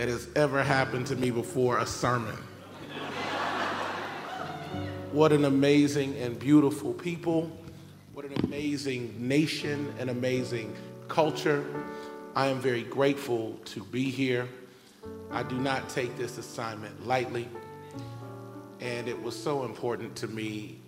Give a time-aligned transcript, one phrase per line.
[0.00, 2.34] that has ever happened to me before a sermon.
[5.12, 7.54] what an amazing and beautiful people.
[8.14, 10.74] What an amazing nation, and amazing
[11.08, 11.66] culture.
[12.34, 14.48] I am very grateful to be here.
[15.30, 17.46] I do not take this assignment lightly.
[18.80, 20.78] And it was so important to me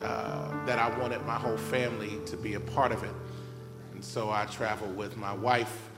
[0.00, 3.14] uh, that I wanted my whole family to be a part of it.
[3.92, 5.90] And so I traveled with my wife,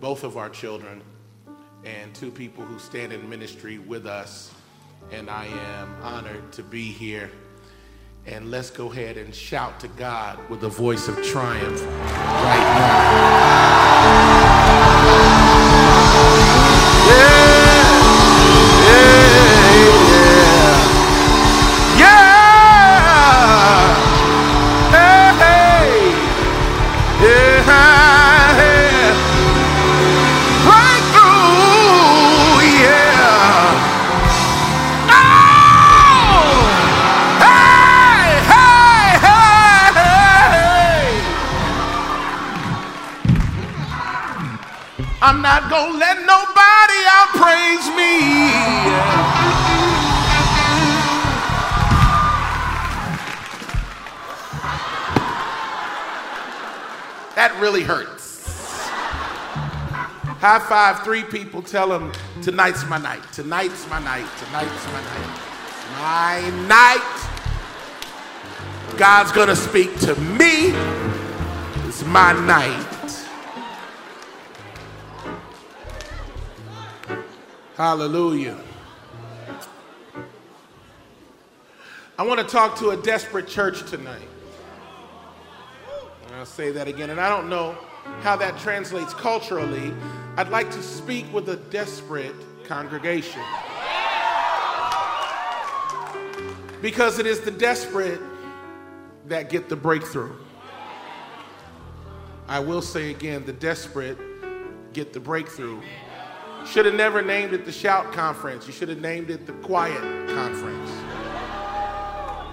[0.00, 1.02] both of our children,
[1.84, 4.52] and two people who stand in ministry with us.
[5.10, 7.30] And I am honored to be here.
[8.26, 13.79] And let's go ahead and shout to God with a voice of triumph right now.
[45.42, 48.52] I'm not gonna let nobody outpraise me.
[57.36, 58.50] That really hurts.
[60.40, 63.22] High five three people, tell them tonight's my night.
[63.32, 64.26] Tonight's my night.
[64.40, 65.40] Tonight's my night.
[66.00, 67.28] My night.
[68.98, 70.74] God's gonna speak to me.
[71.88, 72.89] It's my night.
[77.80, 78.58] Hallelujah.
[82.18, 84.28] I want to talk to a desperate church tonight.
[86.34, 87.08] I'll say that again.
[87.08, 87.78] And I don't know
[88.20, 89.94] how that translates culturally.
[90.36, 93.40] I'd like to speak with a desperate congregation.
[96.82, 98.20] Because it is the desperate
[99.26, 100.34] that get the breakthrough.
[102.46, 104.18] I will say again the desperate
[104.92, 105.80] get the breakthrough.
[106.66, 108.66] Should have never named it the Shout Conference.
[108.66, 110.90] You should have named it the Quiet Conference.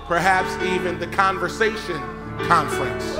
[0.08, 2.00] Perhaps even the Conversation
[2.48, 3.16] Conference.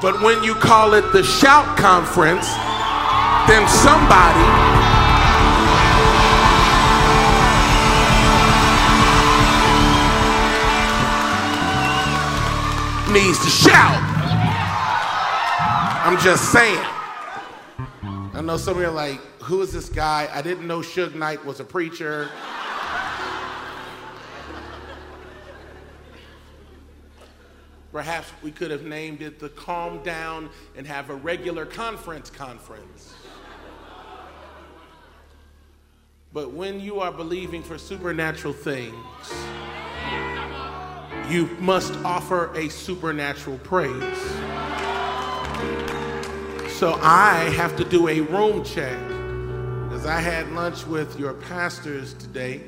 [0.00, 2.46] But when you call it the Shout Conference,
[3.48, 4.72] then somebody
[13.12, 14.00] needs to shout.
[16.04, 16.84] I'm just saying.
[18.34, 20.28] I know some of you are like, who is this guy?
[20.32, 22.30] I didn't know Suge Knight was a preacher.
[27.90, 33.14] Perhaps we could have named it the Calm Down and Have a Regular Conference Conference.
[36.32, 38.94] But when you are believing for supernatural things,
[41.28, 44.18] you must offer a supernatural praise.
[46.78, 49.11] So I have to do a room check
[50.02, 52.60] because I had lunch with your pastors today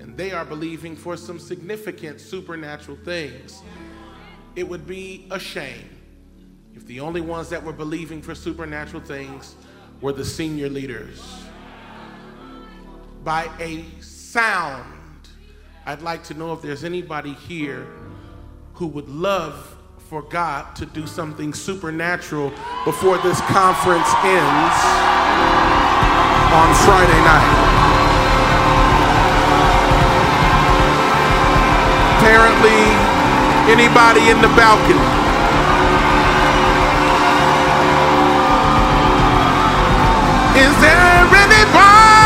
[0.00, 3.62] and they are believing for some significant supernatural things.
[4.56, 5.88] It would be a shame
[6.74, 9.54] if the only ones that were believing for supernatural things
[10.00, 11.22] were the senior leaders.
[13.22, 15.28] By a sound,
[15.86, 17.86] I'd like to know if there's anybody here
[18.72, 19.76] who would love
[20.08, 22.52] for God to do something supernatural
[22.84, 25.63] before this conference ends
[26.54, 27.50] on Friday night.
[32.16, 32.82] Apparently,
[33.66, 35.02] anybody in the balcony.
[40.54, 42.22] Is there anybody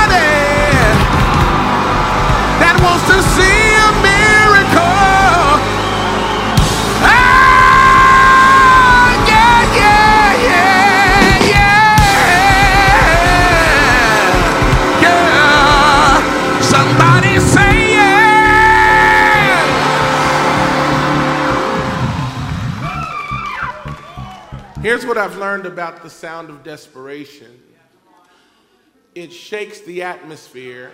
[2.61, 3.58] that wants to see
[24.89, 27.63] Here's what I've learned about the sound of desperation
[29.15, 30.91] it shakes the atmosphere,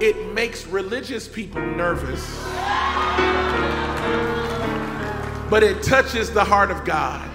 [0.00, 2.42] it makes religious people nervous,
[5.50, 7.28] but it touches the heart of God.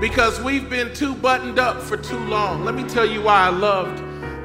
[0.00, 2.64] Because we've been too buttoned up for too long.
[2.64, 3.98] Let me tell you why I loved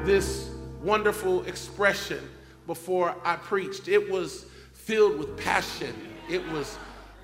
[0.04, 0.50] this
[0.82, 2.20] wonderful expression
[2.66, 3.88] before I preached.
[3.88, 4.44] It was
[4.74, 5.94] filled with passion.
[6.28, 6.76] It was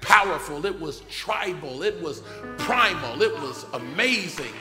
[0.05, 2.23] powerful, it was tribal, it was
[2.59, 4.53] primal, it was amazing.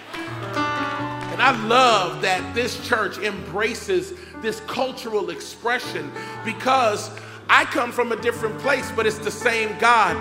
[0.55, 6.11] And I love that this church embraces this cultural expression
[6.45, 7.11] because
[7.49, 10.17] I come from a different place, but it's the same God.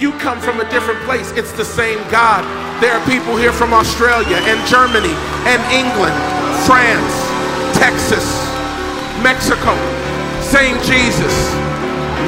[0.00, 2.44] You come from a different place, it's the same God.
[2.82, 5.14] There are people here from Australia and Germany
[5.48, 6.14] and England,
[6.66, 8.26] France, Texas,
[9.22, 9.74] Mexico.
[10.42, 11.65] Same Jesus.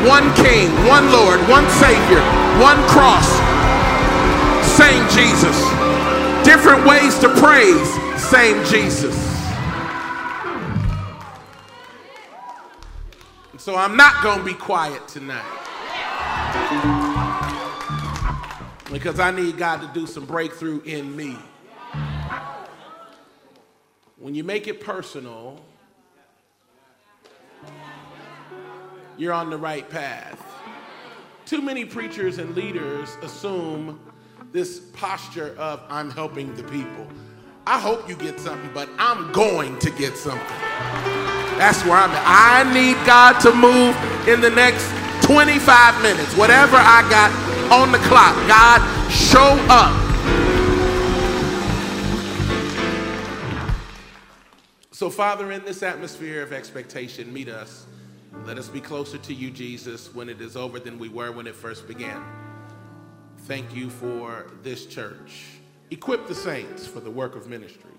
[0.07, 2.23] One King, one Lord, one Savior,
[2.61, 3.29] one cross.
[4.77, 5.59] Same Jesus.
[6.45, 7.89] Different ways to praise,
[8.31, 9.17] same Jesus.
[13.59, 15.45] So I'm not going to be quiet tonight.
[18.91, 21.37] Because I need God to do some breakthrough in me.
[24.17, 25.61] When you make it personal,
[29.19, 30.41] you're on the right path.
[31.45, 33.99] Too many preachers and leaders assume
[34.53, 37.07] this posture of I'm helping the people.
[37.67, 40.47] I hope you get something, but I'm going to get something.
[41.59, 42.25] That's where I'm at.
[42.25, 43.97] I need God to move
[44.29, 44.89] in the next
[45.27, 46.37] 25 minutes.
[46.37, 47.33] Whatever I got
[47.73, 48.81] on the clock, God,
[49.11, 50.05] show up.
[54.93, 57.88] So, Father, in this atmosphere of expectation, meet us.
[58.45, 61.47] Let us be closer to you, Jesus, when it is over than we were when
[61.47, 62.23] it first began.
[63.41, 65.45] Thank you for this church.
[65.91, 67.91] Equip the saints for the work of ministry.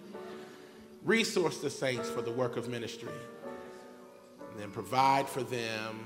[1.04, 3.10] Resource the saints for the work of ministry.
[4.52, 6.06] And then provide for them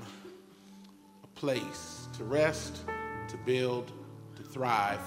[1.22, 2.82] a place to rest,
[3.28, 3.92] to build,
[4.36, 5.00] to thrive.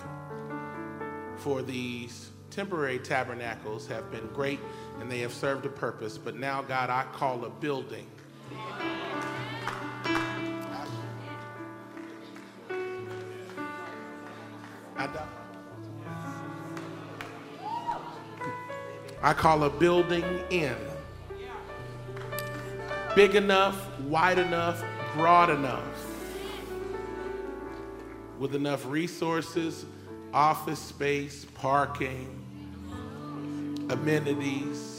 [1.38, 4.59] For these temporary tabernacles have been great
[5.00, 6.18] and they have served a purpose.
[6.18, 8.07] But now, God, I call a building
[19.28, 20.78] I call a building in.
[23.14, 24.82] Big enough, wide enough,
[25.16, 25.84] broad enough,
[28.40, 29.86] with enough resources,
[30.34, 32.30] office space, parking,
[33.90, 34.97] amenities,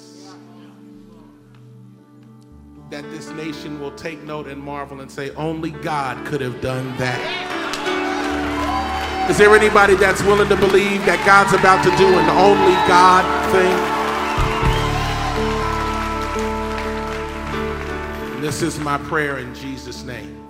[2.91, 6.97] that this nation will take note and marvel and say, only God could have done
[6.97, 7.21] that.
[9.29, 13.25] Is there anybody that's willing to believe that God's about to do an only God
[13.53, 13.77] thing?
[18.41, 20.43] This is my prayer in Jesus' name.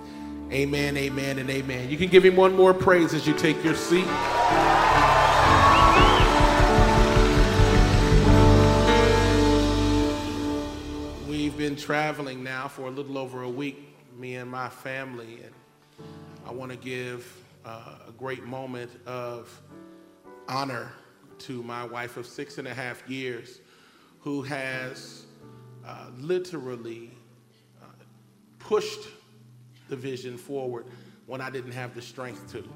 [0.49, 1.89] Amen, amen, and amen.
[1.89, 4.07] You can give him one more praise as you take your seat.
[11.69, 15.53] Been traveling now for a little over a week, me and my family, and
[16.43, 17.31] I want to give
[17.63, 19.61] uh, a great moment of
[20.47, 20.91] honor
[21.37, 23.59] to my wife of six and a half years
[24.19, 25.27] who has
[25.85, 27.11] uh, literally
[28.57, 29.07] pushed
[29.89, 30.87] the vision forward
[31.27, 32.67] when I didn't have the strength to.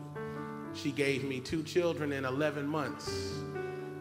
[0.76, 3.40] She gave me two children in 11 months.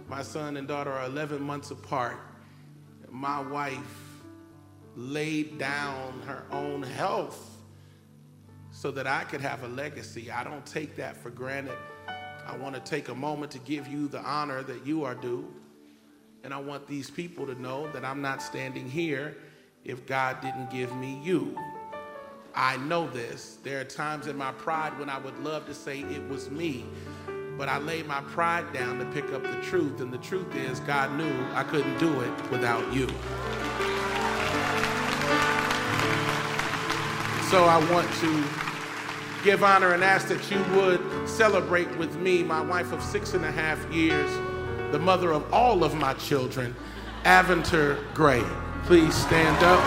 [0.07, 2.19] My son and daughter are 11 months apart.
[3.11, 4.02] My wife
[4.97, 7.57] laid down her own health
[8.71, 10.31] so that I could have a legacy.
[10.31, 11.77] I don't take that for granted.
[12.47, 15.53] I want to take a moment to give you the honor that you are due.
[16.45, 19.37] And I want these people to know that I'm not standing here
[19.85, 21.57] if God didn't give me you.
[22.55, 23.59] I know this.
[23.63, 26.85] There are times in my pride when I would love to say it was me,
[27.57, 30.01] but I laid my pride down to pick up the truth.
[30.01, 33.09] And the truth is, God knew I couldn't do it without you.
[37.53, 38.45] So I want to
[39.45, 43.45] give honor and ask that you would celebrate with me, my wife of six and
[43.45, 44.31] a half years,
[44.91, 46.75] the mother of all of my children,
[47.25, 48.43] Aventer Gray.
[48.85, 49.81] Please stand up.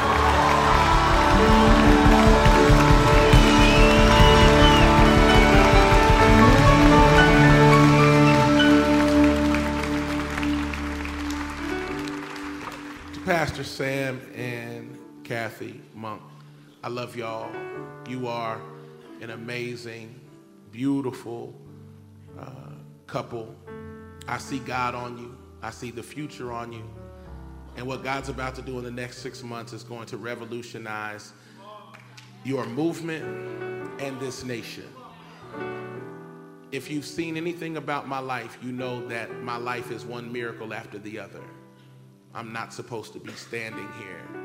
[13.13, 16.21] To Pastor Sam and Kathy Monk.
[16.85, 17.51] I love y'all.
[18.07, 18.61] You are
[19.19, 20.21] an amazing,
[20.71, 21.51] beautiful
[22.39, 22.45] uh,
[23.07, 23.55] couple.
[24.27, 25.35] I see God on you.
[25.63, 26.87] I see the future on you.
[27.75, 31.33] And what God's about to do in the next six months is going to revolutionize
[32.43, 33.25] your movement
[33.99, 34.85] and this nation.
[36.71, 40.71] If you've seen anything about my life, you know that my life is one miracle
[40.71, 41.41] after the other.
[42.35, 44.44] I'm not supposed to be standing here.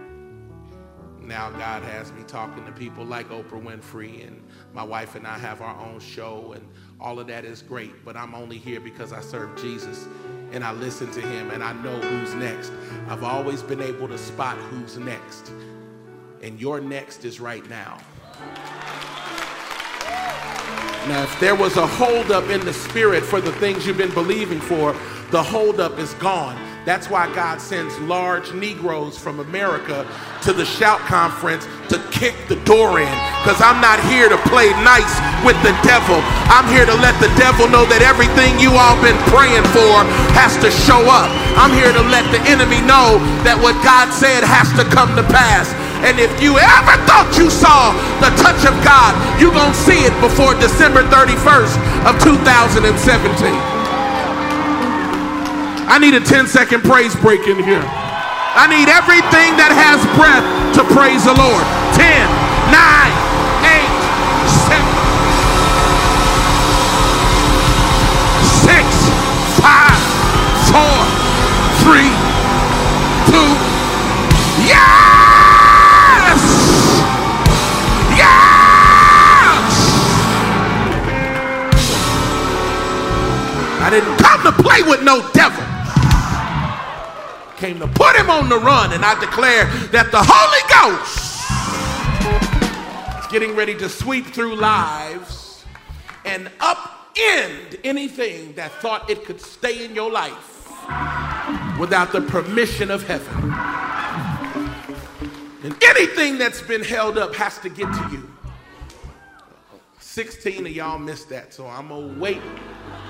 [1.23, 5.39] Now God has me talking to people like Oprah Winfrey, and my wife and I
[5.39, 6.67] have our own show, and
[7.01, 8.05] all of that is great.
[8.05, 10.07] But I'm only here because I serve Jesus
[10.53, 12.73] and I listen to him and I know who's next.
[13.09, 15.53] I've always been able to spot who's next,
[16.43, 17.99] and your next is right now.
[21.09, 24.61] Now, if there was a holdup in the spirit for the things you've been believing
[24.61, 24.93] for,
[25.31, 26.70] the holdup is gone.
[26.85, 30.09] That's why God sends large Negroes from America
[30.43, 33.13] to the Shout Conference to kick the door in.
[33.45, 35.13] Because I'm not here to play nice
[35.45, 36.17] with the devil.
[36.49, 40.57] I'm here to let the devil know that everything you all been praying for has
[40.65, 41.29] to show up.
[41.61, 45.25] I'm here to let the enemy know that what God said has to come to
[45.29, 45.69] pass.
[46.01, 47.93] And if you ever thought you saw
[48.25, 51.77] the touch of God, you're going to see it before December 31st
[52.09, 53.70] of 2017.
[55.91, 57.83] I need a 10 second praise break in here.
[57.83, 60.47] I need everything that has breath
[60.79, 61.67] to praise the Lord.
[61.99, 62.31] 10,
[62.71, 63.11] 9,
[63.67, 63.91] 8,
[64.71, 64.87] 7,
[68.71, 68.87] 6,
[69.59, 69.99] 5,
[70.71, 71.11] 4,
[71.83, 72.07] 3,
[73.35, 75.11] 2, yeah!
[83.83, 85.70] I didn't come to play with no devil.
[87.61, 90.63] Came to put him on the run, and I declare that the Holy
[90.97, 91.37] Ghost
[93.23, 95.63] is getting ready to sweep through lives
[96.25, 100.71] and upend anything that thought it could stay in your life
[101.79, 103.53] without the permission of heaven.
[105.63, 108.35] And anything that's been held up has to get to you.
[109.99, 112.41] 16 of y'all missed that, so I'm gonna wait.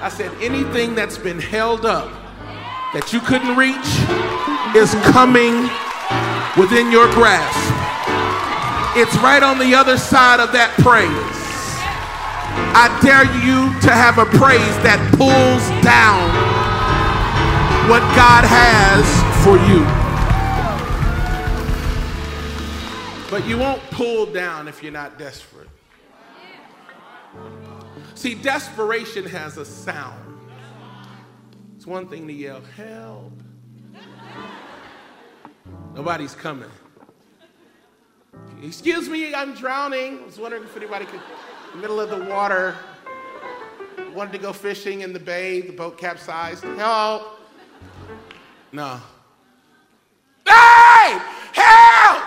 [0.00, 2.11] I said, anything that's been held up
[2.93, 3.87] that you couldn't reach
[4.75, 5.71] is coming
[6.59, 7.55] within your grasp.
[8.99, 11.41] It's right on the other side of that praise.
[12.75, 16.31] I dare you to have a praise that pulls down
[17.89, 19.07] what God has
[19.45, 19.87] for you.
[23.31, 25.69] But you won't pull down if you're not desperate.
[28.17, 30.30] See, desperation has a sound.
[31.81, 33.33] It's one thing to yell, help.
[35.95, 36.69] Nobody's coming.
[38.63, 40.19] Excuse me, I'm drowning.
[40.19, 41.23] I was wondering if anybody could,
[41.75, 42.77] middle of the water,
[44.13, 46.65] wanted to go fishing in the bay, the boat capsized.
[46.65, 47.41] Help.
[48.73, 49.01] No.
[50.47, 51.19] Hey!
[51.55, 52.23] Help!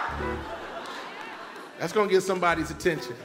[1.77, 3.15] That's going to get somebody's attention.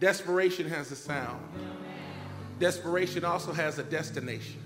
[0.00, 1.46] Desperation has a sound.
[2.58, 4.60] Desperation also has a destination.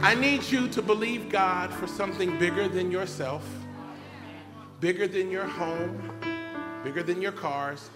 [0.00, 3.44] I need you to believe God for something bigger than yourself,
[4.78, 6.12] bigger than your home,
[6.84, 7.90] bigger than your cars.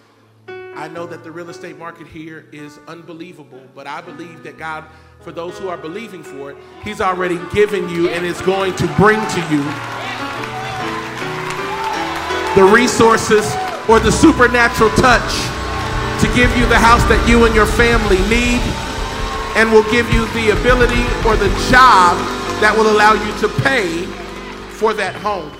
[0.47, 4.83] I know that the real estate market here is unbelievable, but I believe that God
[5.21, 8.87] for those who are believing for it, He's already given you and is going to
[8.95, 10.02] bring to you
[12.55, 13.45] the resources
[13.89, 15.33] or the supernatural touch
[16.21, 18.61] to give you the house that you and your family need
[19.57, 22.17] and will give you the ability or the job
[22.61, 24.05] that will allow you to pay
[24.77, 25.51] for that home.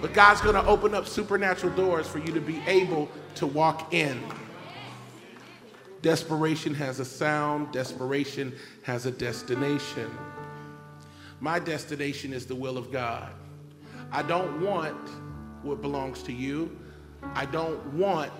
[0.00, 3.92] But God's going to open up supernatural doors for you to be able to walk
[3.92, 4.20] in.
[6.02, 10.10] Desperation has a sound, desperation has a destination.
[11.40, 13.32] My destination is the will of God.
[14.10, 14.96] I don't want
[15.62, 16.76] what belongs to you.
[17.34, 18.32] I don't want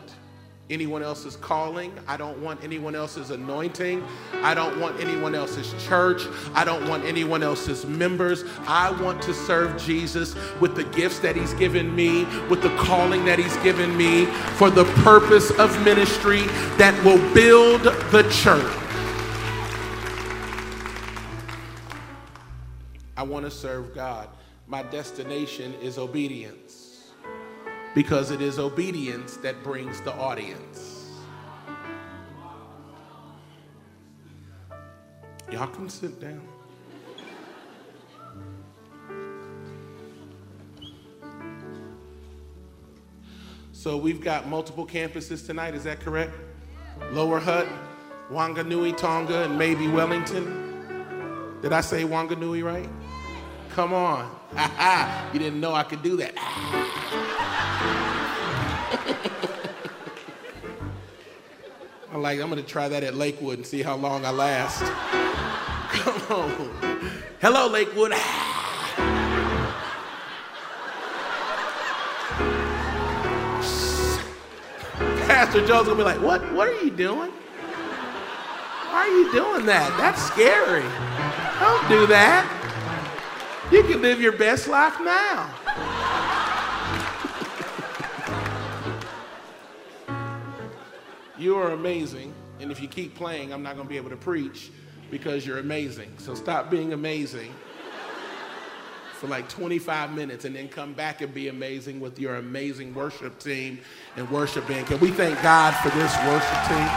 [0.70, 1.92] anyone else's calling.
[2.06, 4.04] I don't want anyone else's anointing.
[4.34, 6.22] I don't want anyone else's church.
[6.54, 8.44] I don't want anyone else's members.
[8.60, 13.24] I want to serve Jesus with the gifts that He's given me, with the calling
[13.24, 16.42] that He's given me, for the purpose of ministry
[16.78, 18.76] that will build the church.
[23.16, 24.28] I want to serve God.
[24.66, 26.59] My destination is obedience
[27.94, 31.10] because it is obedience that brings the audience.
[35.50, 36.46] Y'all can sit down.
[43.72, 46.34] So we've got multiple campuses tonight, is that correct?
[47.12, 47.66] Lower Hutt,
[48.30, 51.56] Wanganui, Tonga, and maybe Wellington.
[51.62, 52.88] Did I say Wanganui right?
[53.70, 54.30] Come on.
[54.54, 55.30] Ha ha.
[55.32, 57.66] You didn't know I could do that.
[62.12, 64.82] I'm like, I'm gonna try that at Lakewood and see how long I last.
[65.90, 67.02] Come on.
[67.40, 68.12] Hello, Lakewood.
[75.26, 77.30] Pastor Joe's gonna be like, what, what are you doing?
[78.90, 79.96] Why are you doing that?
[79.96, 80.82] That's scary.
[81.60, 82.44] Don't do that.
[83.70, 85.49] You can live your best life now.
[91.40, 94.70] You are amazing, and if you keep playing, I'm not gonna be able to preach
[95.10, 96.12] because you're amazing.
[96.18, 97.52] So stop being amazing
[99.14, 103.38] for like 25 minutes and then come back and be amazing with your amazing worship
[103.38, 103.78] team
[104.16, 104.86] and worship band.
[104.86, 106.88] Can we thank God for this worship team?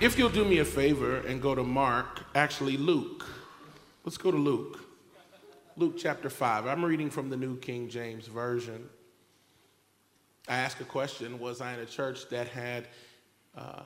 [0.00, 3.26] If you'll do me a favor and go to Mark, actually Luke.
[4.04, 4.80] Let's go to Luke.
[5.76, 6.66] Luke chapter 5.
[6.66, 8.88] I'm reading from the New King James Version.
[10.48, 12.88] I asked a question Was I in a church that had
[13.56, 13.82] uh,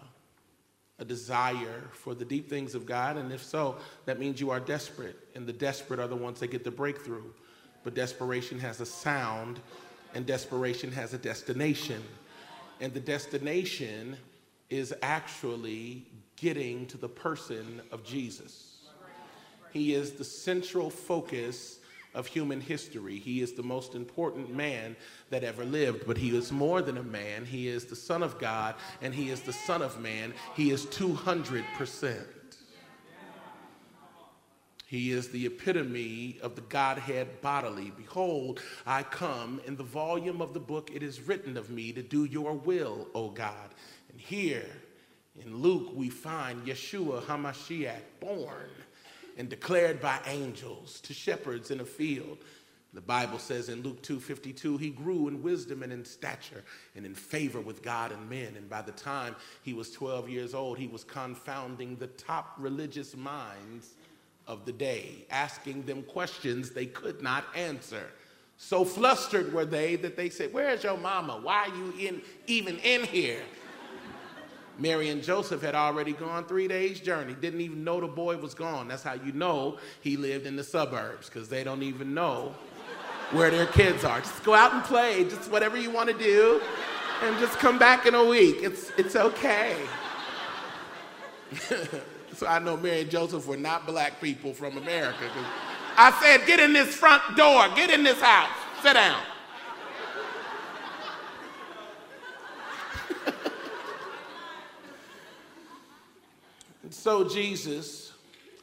[0.98, 3.16] a desire for the deep things of God?
[3.16, 5.16] And if so, that means you are desperate.
[5.34, 7.24] And the desperate are the ones that get the breakthrough.
[7.82, 9.60] But desperation has a sound,
[10.14, 12.02] and desperation has a destination.
[12.80, 14.16] And the destination
[14.68, 18.78] is actually getting to the person of Jesus.
[19.72, 21.79] He is the central focus
[22.14, 23.18] of human history.
[23.18, 24.96] He is the most important man
[25.30, 27.44] that ever lived, but he is more than a man.
[27.44, 30.34] He is the Son of God and he is the Son of Man.
[30.54, 32.24] He is 200%.
[34.86, 37.92] He is the epitome of the Godhead bodily.
[37.96, 42.02] Behold, I come in the volume of the book, it is written of me to
[42.02, 43.70] do your will, O God.
[44.10, 44.66] And here
[45.40, 48.68] in Luke, we find Yeshua HaMashiach born
[49.40, 52.36] and declared by angels to shepherds in a field.
[52.92, 56.62] The Bible says in Luke 2:52 he grew in wisdom and in stature
[56.94, 58.54] and in favor with God and men.
[58.54, 63.16] And by the time he was 12 years old he was confounding the top religious
[63.16, 63.94] minds
[64.46, 68.10] of the day asking them questions they could not answer.
[68.58, 71.40] So flustered were they that they said where's your mama?
[71.42, 73.42] Why are you in even in here
[74.80, 78.54] Mary and Joseph had already gone three days' journey, didn't even know the boy was
[78.54, 78.88] gone.
[78.88, 82.54] That's how you know he lived in the suburbs, because they don't even know
[83.32, 84.21] where their kids are.
[84.21, 86.62] Just go out and play, just whatever you want to do,
[87.23, 88.56] and just come back in a week.
[88.62, 89.76] It's, it's okay.
[92.34, 95.28] so I know Mary and Joseph were not black people from America.
[95.97, 98.49] I said, get in this front door, get in this house,
[98.82, 99.21] sit down.
[106.90, 108.12] So Jesus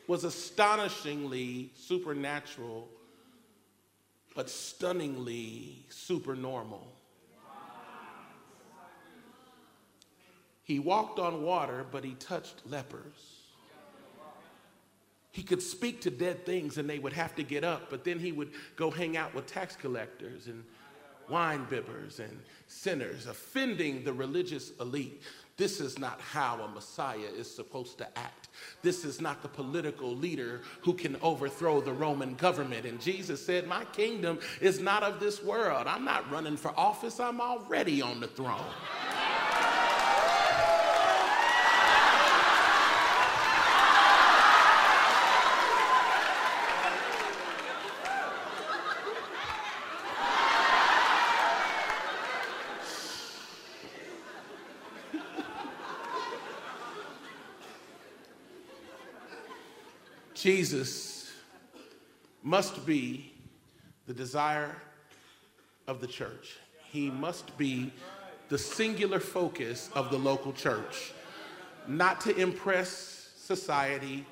[0.07, 2.87] was astonishingly supernatural,
[4.35, 6.87] but stunningly supernormal.
[10.63, 13.37] He walked on water, but he touched lepers.
[15.31, 18.19] He could speak to dead things and they would have to get up, but then
[18.19, 20.63] he would go hang out with tax collectors and
[21.29, 25.21] wine bibbers and sinners, offending the religious elite.
[25.57, 28.49] This is not how a Messiah is supposed to act.
[28.83, 32.85] This is not the political leader who can overthrow the Roman government.
[32.85, 35.87] And Jesus said, My kingdom is not of this world.
[35.87, 38.65] I'm not running for office, I'm already on the throne.
[60.39, 61.31] Jesus
[62.43, 63.33] must be
[64.05, 64.75] the desire
[65.87, 66.57] of the church.
[66.91, 67.91] He must be
[68.49, 71.11] the singular focus of the local church,
[71.87, 74.25] not to impress society,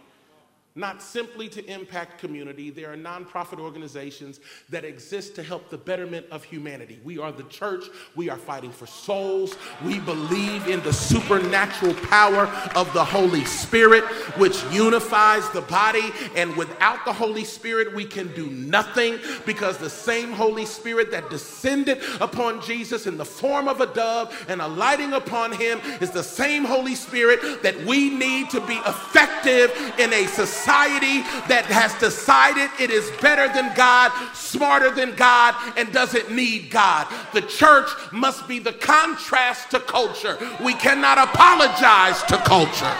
[0.78, 2.70] not simply to impact community.
[2.70, 7.00] There are nonprofit organizations that exist to help the betterment of humanity.
[7.02, 7.86] We are the church.
[8.14, 9.56] We are fighting for souls.
[9.86, 14.04] We believe in the supernatural power of the Holy Spirit,
[14.38, 16.12] which unifies the body.
[16.36, 21.30] And without the Holy Spirit, we can do nothing because the same Holy Spirit that
[21.30, 26.24] descended upon Jesus in the form of a dove and alighting upon him is the
[26.24, 31.94] same Holy Spirit that we need to be effective in a society society that has
[32.00, 37.06] decided it is better than God, smarter than God, and doesn't need God.
[37.34, 40.40] The church must be the contrast to culture.
[40.64, 42.96] We cannot apologize to culture.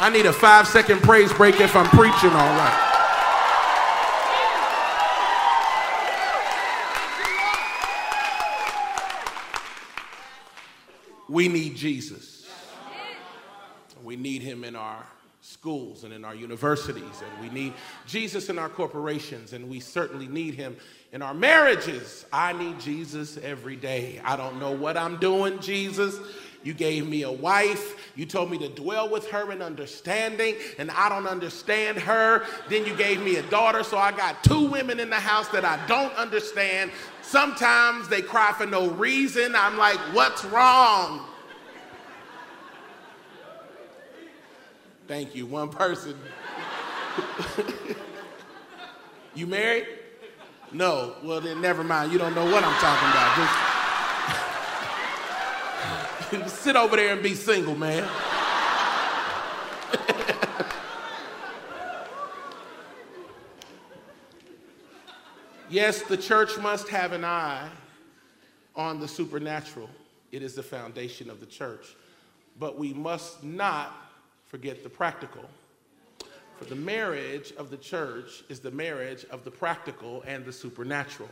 [0.00, 2.84] I need a five second praise break if I'm preaching all right.
[11.28, 12.48] We need Jesus.
[14.02, 15.04] We need him in our
[15.40, 17.72] schools and in our universities, and we need
[18.06, 20.76] Jesus in our corporations, and we certainly need him
[21.12, 22.26] in our marriages.
[22.32, 24.20] I need Jesus every day.
[24.24, 26.18] I don't know what I'm doing, Jesus.
[26.64, 28.12] You gave me a wife.
[28.16, 32.44] You told me to dwell with her in understanding, and I don't understand her.
[32.68, 35.64] Then you gave me a daughter, so I got two women in the house that
[35.64, 36.90] I don't understand.
[37.22, 39.54] Sometimes they cry for no reason.
[39.54, 41.26] I'm like, what's wrong?
[45.08, 45.46] Thank you.
[45.46, 46.14] One person.
[49.34, 49.86] you married?
[50.70, 51.14] No.
[51.24, 52.12] Well, then never mind.
[52.12, 53.34] You don't know what I'm talking about.
[56.44, 58.06] Just sit over there and be single, man.
[65.70, 67.66] yes, the church must have an eye
[68.76, 69.88] on the supernatural.
[70.32, 71.96] It is the foundation of the church.
[72.58, 74.07] But we must not
[74.48, 75.44] forget the practical.
[76.56, 81.28] For the marriage of the church is the marriage of the practical and the supernatural.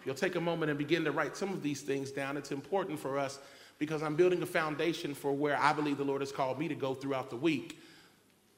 [0.00, 2.50] If you'll take a moment and begin to write some of these things down, it's
[2.50, 3.38] important for us
[3.78, 6.74] because I'm building a foundation for where I believe the Lord has called me to
[6.74, 7.80] go throughout the week.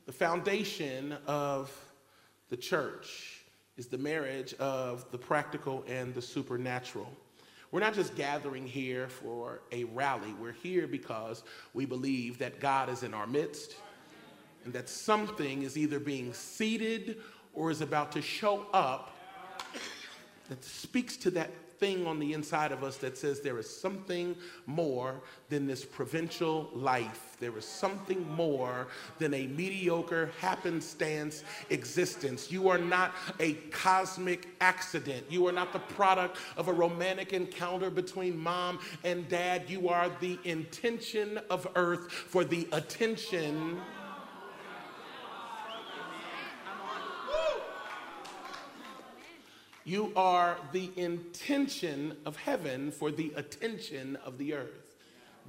[0.07, 1.71] The foundation of
[2.49, 3.43] the church
[3.77, 7.11] is the marriage of the practical and the supernatural.
[7.75, 10.33] We're not just gathering here for a rally.
[10.41, 13.75] We're here because we believe that God is in our midst
[14.65, 17.19] and that something is either being seeded
[17.53, 19.17] or is about to show up
[20.49, 24.37] that speaks to that thing on the inside of us that says there is something
[24.67, 27.37] more than this provincial life.
[27.41, 32.51] There is something more than a mediocre happenstance existence.
[32.51, 35.25] You are not a cosmic accident.
[35.29, 39.69] You are not the product of a romantic encounter between mom and dad.
[39.69, 43.81] You are the intention of earth for the attention
[49.85, 54.97] You are the intention of heaven for the attention of the earth.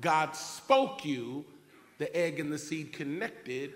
[0.01, 1.45] God spoke you,
[1.97, 3.73] the egg and the seed connected.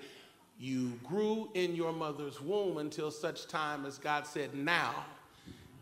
[0.60, 5.06] You grew in your mother's womb until such time as God said, Now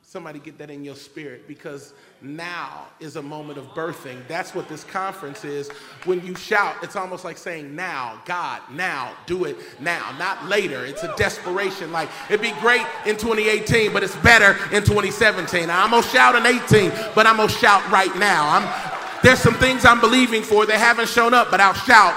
[0.10, 4.26] Somebody get that in your spirit because now is a moment of birthing.
[4.30, 5.70] That's what this conference is.
[6.06, 10.86] When you shout, it's almost like saying, Now, God, now, do it now, not later.
[10.86, 11.92] It's a desperation.
[11.92, 15.70] Like, it'd be great in 2018, but it's better in 2017.
[15.70, 18.48] I'm going to shout in 18, but I'm going to shout right now.
[18.48, 22.14] I'm, there's some things I'm believing for that haven't shown up, but I'll shout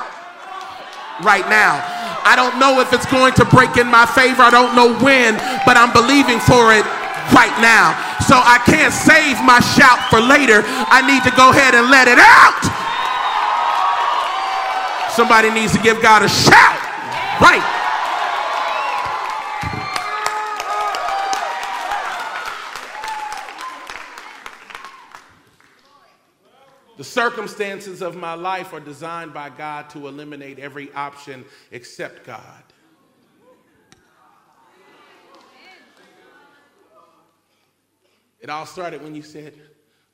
[1.25, 1.83] right now.
[2.23, 4.43] I don't know if it's going to break in my favor.
[4.43, 5.35] I don't know when,
[5.67, 7.00] but I'm believing for it
[7.33, 7.97] right now.
[8.27, 10.63] So I can't save my shout for later.
[10.67, 12.63] I need to go ahead and let it out.
[15.15, 16.79] Somebody needs to give God a shout.
[17.41, 17.81] Right.
[26.97, 32.63] The circumstances of my life are designed by God to eliminate every option except God.
[38.41, 39.55] It all started when you said,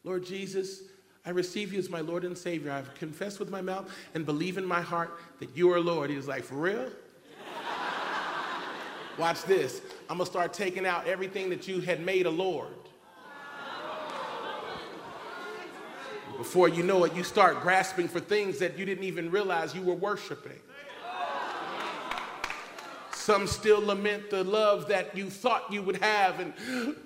[0.05, 0.83] Lord Jesus,
[1.25, 2.71] I receive you as my Lord and Savior.
[2.71, 6.11] I've confessed with my mouth and believe in my heart that you are Lord.
[6.11, 6.89] He was like, For real?
[9.19, 9.81] Watch this.
[10.09, 12.75] I'm going to start taking out everything that you had made a Lord.
[16.37, 19.83] Before you know it, you start grasping for things that you didn't even realize you
[19.83, 20.61] were worshiping.
[23.27, 26.39] Some still lament the love that you thought you would have.
[26.39, 26.55] And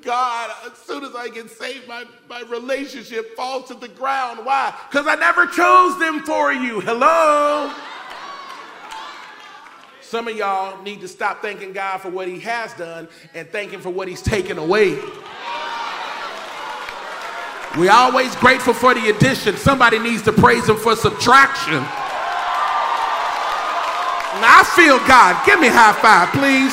[0.02, 4.44] God, as soon as I get saved, my, my relationship falls to the ground.
[4.44, 4.78] Why?
[4.90, 6.80] Because I never chose them for you.
[6.80, 7.72] Hello?
[10.02, 13.70] Some of y'all need to stop thanking God for what He has done and thank
[13.70, 14.98] Him for what He's taken away.
[17.78, 19.56] We're always grateful for the addition.
[19.56, 21.82] Somebody needs to praise Him for subtraction.
[24.38, 25.34] I feel God.
[25.44, 26.72] Give me high five, please.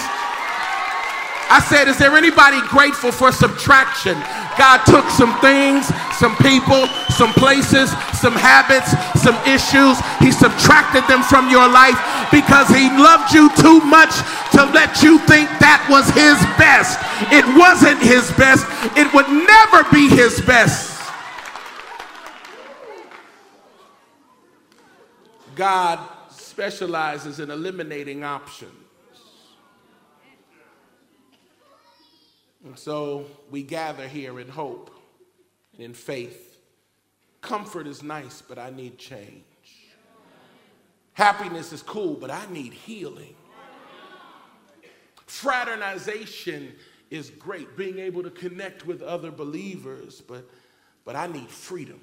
[1.50, 4.20] I said, is there anybody grateful for subtraction?
[4.60, 5.88] God took some things,
[6.20, 7.90] some people, some places,
[8.20, 8.92] some habits,
[9.24, 9.96] some issues.
[10.20, 11.96] He subtracted them from your life
[12.36, 14.12] because he loved you too much
[14.60, 17.00] to let you think that was his best.
[17.32, 18.68] It wasn't his best.
[19.00, 21.00] It would never be his best.
[25.56, 26.17] God
[26.58, 28.74] specializes in eliminating options.
[32.66, 34.90] And so we gather here in hope
[35.74, 36.58] and in faith
[37.40, 39.44] Comfort is nice, but I need change.
[41.14, 43.36] Happiness is cool, but I need healing.
[45.28, 46.74] Fraternization
[47.12, 50.50] is great, being able to connect with other believers, but,
[51.06, 52.02] but I need freedom.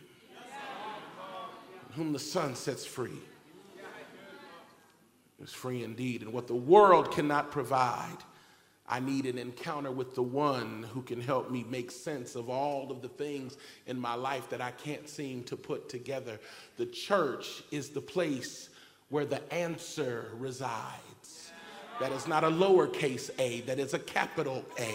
[1.96, 3.20] Whom the Son sets free
[5.42, 6.22] is free indeed.
[6.22, 8.18] And what the world cannot provide,
[8.86, 12.90] I need an encounter with the one who can help me make sense of all
[12.90, 16.38] of the things in my life that I can't seem to put together.
[16.76, 18.68] The church is the place
[19.08, 21.52] where the answer resides.
[22.00, 24.92] That is not a lowercase a, that is a capital A.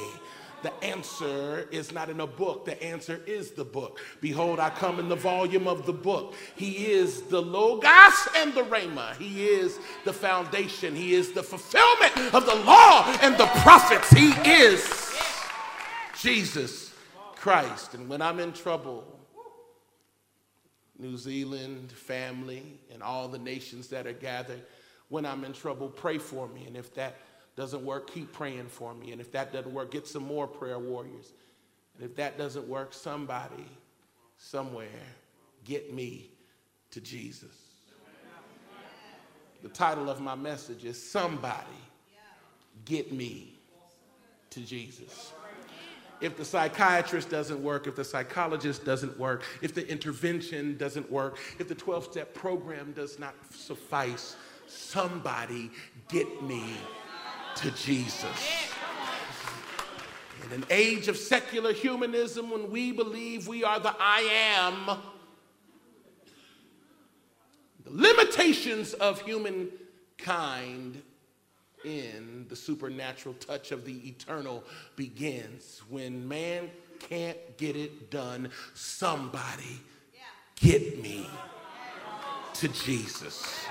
[0.62, 2.66] The answer is not in a book.
[2.66, 4.00] The answer is the book.
[4.20, 6.36] Behold, I come in the volume of the book.
[6.56, 9.16] He is the Logos and the Rhema.
[9.16, 10.96] He is the foundation.
[10.96, 14.10] He is the fulfillment of the law and the prophets.
[14.10, 15.16] He is
[16.20, 16.94] Jesus
[17.36, 17.94] Christ.
[17.94, 19.06] And when I'm in trouble,
[20.98, 24.62] New Zealand, family, and all the nations that are gathered,
[25.08, 26.66] when I'm in trouble, pray for me.
[26.66, 27.16] And if that
[27.60, 29.12] doesn't work, keep praying for me.
[29.12, 31.34] And if that doesn't work, get some more prayer warriors.
[31.94, 33.66] And if that doesn't work, somebody,
[34.38, 34.88] somewhere,
[35.66, 36.32] get me
[36.92, 37.52] to Jesus.
[39.62, 41.66] The title of my message is Somebody
[42.86, 43.60] Get Me
[44.52, 45.34] to Jesus.
[46.22, 51.38] If the psychiatrist doesn't work, if the psychologist doesn't work, if the intervention doesn't work,
[51.60, 55.72] if the 12 step program does not suffice, somebody
[56.08, 56.64] get me
[57.60, 58.70] to Jesus.
[60.46, 64.22] In an age of secular humanism, when we believe we are the I
[64.56, 64.98] am,
[67.84, 71.02] the limitations of humankind
[71.84, 74.64] in the supernatural touch of the eternal
[74.96, 75.82] begins.
[75.90, 76.70] When man
[77.00, 79.82] can't get it done, somebody
[80.56, 81.28] get me
[82.54, 83.66] to Jesus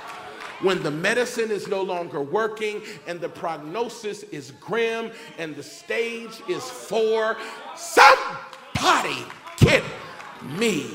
[0.61, 6.41] when the medicine is no longer working and the prognosis is grim and the stage
[6.49, 7.37] is for
[7.77, 9.25] somebody
[9.59, 9.83] get
[10.59, 10.91] me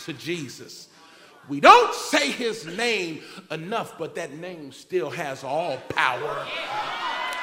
[0.00, 0.88] to Jesus.
[1.48, 3.20] We don't say his name
[3.50, 6.46] enough, but that name still has all power.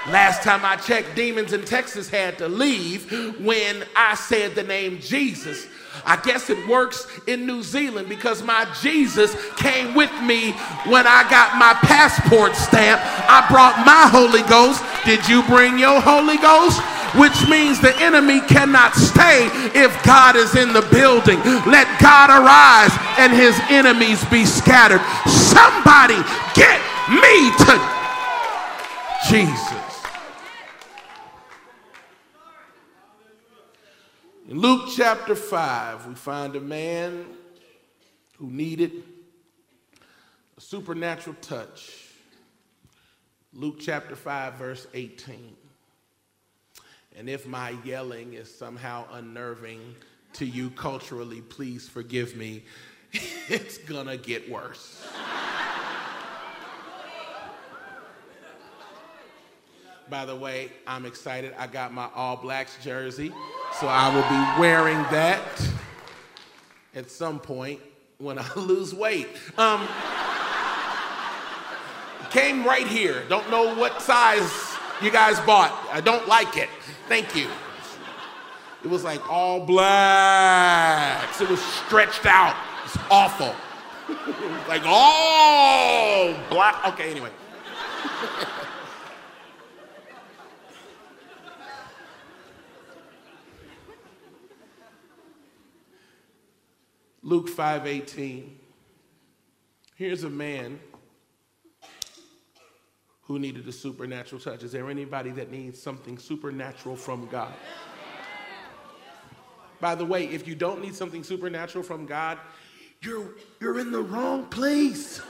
[0.08, 5.00] Last time I checked, demons in Texas had to leave when I said the name
[5.02, 5.68] Jesus.
[6.06, 10.52] I guess it works in New Zealand because my Jesus came with me
[10.86, 13.02] when I got my passport stamp.
[13.30, 14.84] I brought my Holy Ghost.
[15.06, 16.82] Did you bring your Holy Ghost?
[17.18, 21.40] Which means the enemy cannot stay if God is in the building.
[21.66, 25.02] Let God arise and his enemies be scattered.
[25.26, 26.22] Somebody
[26.54, 27.76] get me to
[29.30, 29.89] Jesus.
[34.50, 37.24] In Luke chapter 5, we find a man
[38.40, 39.04] who needed
[40.58, 42.08] a supernatural touch.
[43.54, 45.56] Luke chapter 5, verse 18.
[47.16, 49.96] And if my yelling is somehow unnerving
[50.34, 52.64] to you culturally, please forgive me.
[53.50, 55.06] it's gonna get worse.
[60.10, 61.54] By the way, I'm excited.
[61.56, 63.32] I got my All Blacks jersey.
[63.80, 65.40] So I will be wearing that
[66.94, 67.80] at some point
[68.18, 69.30] when I lose weight.
[69.58, 69.88] Um,
[72.30, 73.24] came right here.
[73.30, 74.52] Don't know what size
[75.02, 75.72] you guys bought.
[75.94, 76.68] I don't like it.
[77.08, 77.48] Thank you.
[78.84, 81.40] It was like all blacks.
[81.40, 82.58] It was stretched out.
[82.84, 83.56] It's awful.
[84.68, 86.86] like all black.
[86.86, 87.32] Okay, anyway.
[97.30, 98.58] Luke 5:18.
[99.94, 100.80] Here's a man
[103.22, 104.64] who needed a supernatural touch.
[104.64, 107.54] Is there anybody that needs something supernatural from God?
[109.80, 112.40] By the way, if you don't need something supernatural from God,
[113.02, 115.22] you're, you're in the wrong place.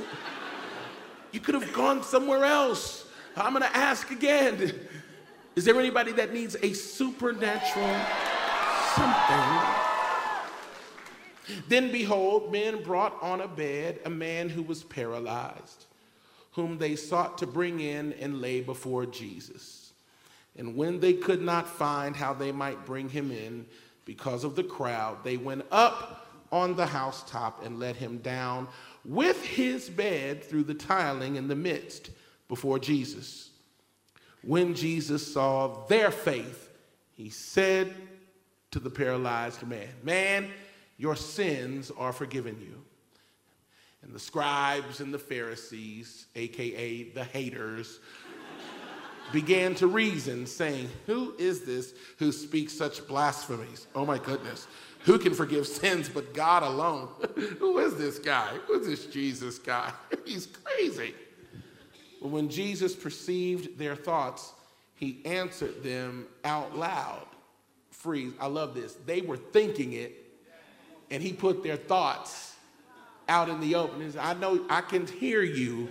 [1.33, 3.07] you could have gone somewhere else.
[3.35, 4.87] I'm going to ask again.
[5.57, 7.93] Is there anybody that needs a supernatural
[8.95, 9.78] something
[11.67, 15.85] then behold, men brought on a bed a man who was paralyzed,
[16.51, 19.91] whom they sought to bring in and lay before Jesus.
[20.57, 23.65] And when they could not find how they might bring him in
[24.05, 28.67] because of the crowd, they went up on the housetop and let him down
[29.05, 32.11] with his bed through the tiling in the midst
[32.47, 33.51] before Jesus.
[34.41, 36.69] When Jesus saw their faith,
[37.13, 37.93] he said
[38.71, 40.49] to the paralyzed man, Man,
[40.99, 42.83] Your sins are forgiven you.
[44.03, 47.99] And the scribes and the Pharisees, aka the haters,
[49.33, 53.87] began to reason, saying, Who is this who speaks such blasphemies?
[53.95, 54.67] Oh my goodness.
[55.05, 57.07] Who can forgive sins but God alone?
[57.59, 58.49] who is this guy?
[58.67, 59.91] Who is this Jesus guy?
[60.25, 61.15] He's crazy.
[62.21, 64.51] But when Jesus perceived their thoughts,
[64.95, 67.25] he answered them out loud.
[67.89, 68.95] Freeze, I love this.
[69.05, 70.28] They were thinking it,
[71.11, 72.55] and he put their thoughts
[73.27, 74.13] out in the open.
[74.19, 75.89] I know I can hear you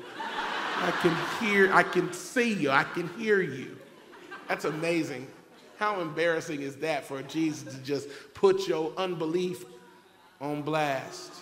[0.80, 3.76] I can hear, I can see you, I can hear you.
[4.46, 5.26] That's amazing.
[5.76, 9.64] How embarrassing is that for Jesus to just put your unbelief
[10.40, 11.32] on blast?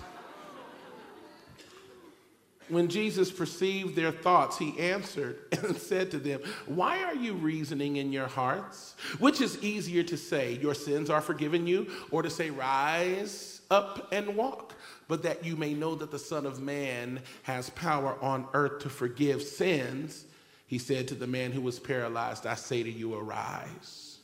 [2.68, 7.96] When Jesus perceived their thoughts, he answered and said to them, Why are you reasoning
[7.96, 8.96] in your hearts?
[9.18, 14.08] Which is easier to say, Your sins are forgiven you, or to say, Rise up
[14.12, 14.74] and walk?
[15.08, 18.88] but that you may know that the Son of Man has power on earth to
[18.88, 20.24] forgive sins,
[20.66, 24.18] he said to the man who was paralyzed, I say to you, arise,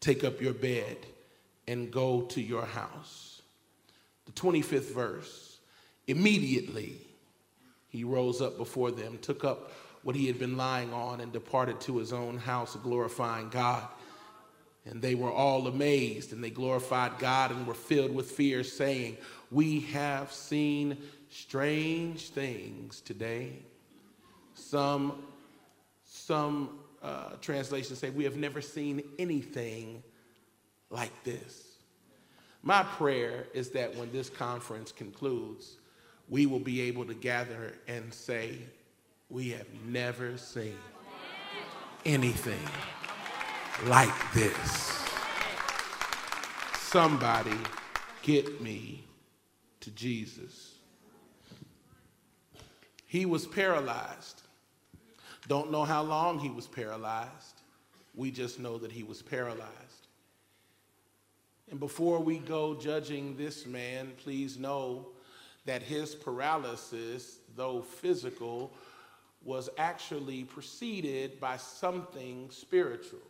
[0.00, 0.96] take up your bed,
[1.68, 3.42] and go to your house.
[4.24, 5.58] The 25th verse
[6.06, 7.00] immediately
[7.88, 11.80] he rose up before them, took up what he had been lying on, and departed
[11.80, 13.86] to his own house, glorifying God.
[14.88, 19.16] And they were all amazed, and they glorified God and were filled with fear, saying,
[19.50, 20.96] we have seen
[21.28, 23.52] strange things today.
[24.54, 25.22] Some,
[26.04, 30.02] some uh, translations say, We have never seen anything
[30.90, 31.76] like this.
[32.62, 35.76] My prayer is that when this conference concludes,
[36.28, 38.58] we will be able to gather and say,
[39.28, 40.76] We have never seen
[42.04, 42.58] anything
[43.84, 45.04] like this.
[46.78, 47.56] Somebody
[48.22, 49.04] get me
[49.80, 50.74] to Jesus.
[53.06, 54.42] He was paralyzed.
[55.48, 57.60] Don't know how long he was paralyzed.
[58.14, 60.08] We just know that he was paralyzed.
[61.70, 65.08] And before we go judging this man, please know
[65.66, 68.72] that his paralysis, though physical,
[69.44, 73.20] was actually preceded by something spiritual,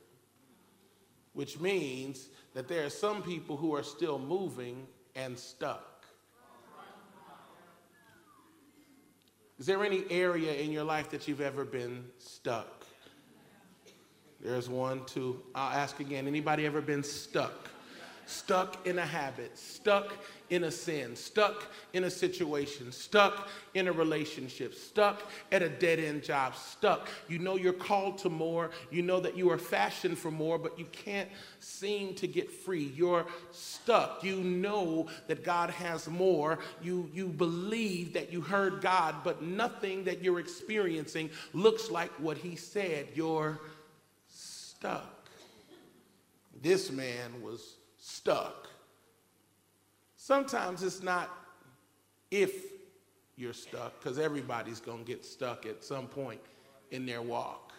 [1.36, 6.06] which means that there are some people who are still moving and stuck.
[9.58, 12.86] Is there any area in your life that you've ever been stuck?
[14.40, 15.42] There's one, two.
[15.54, 16.26] I'll ask again.
[16.26, 17.68] Anybody ever been stuck?
[18.26, 20.12] Stuck in a habit, stuck
[20.50, 25.98] in a sin, stuck in a situation, stuck in a relationship, stuck at a dead
[25.98, 27.08] end job, stuck.
[27.28, 28.70] You know you're called to more.
[28.90, 31.28] You know that you are fashioned for more, but you can't
[31.60, 32.92] seem to get free.
[32.96, 34.22] You're stuck.
[34.22, 36.58] You know that God has more.
[36.82, 42.38] You, you believe that you heard God, but nothing that you're experiencing looks like what
[42.38, 43.06] He said.
[43.14, 43.60] You're
[44.28, 45.12] stuck.
[46.62, 47.75] This man was
[48.06, 48.66] stuck
[50.26, 51.30] Sometimes it's not
[52.32, 52.64] if
[53.36, 56.40] you're stuck, because everybody's going to get stuck at some point
[56.90, 57.72] in their walk.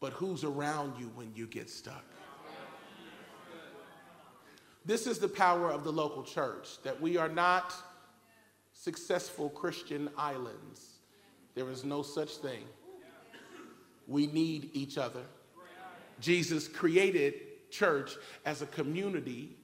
[0.00, 2.06] But who's around you when you get stuck?
[4.86, 7.74] This is the power of the local church that we are not
[8.72, 11.00] successful Christian islands.
[11.54, 12.64] There is no such thing.
[14.06, 15.24] We need each other.
[16.18, 17.34] Jesus created
[17.70, 19.56] church as a community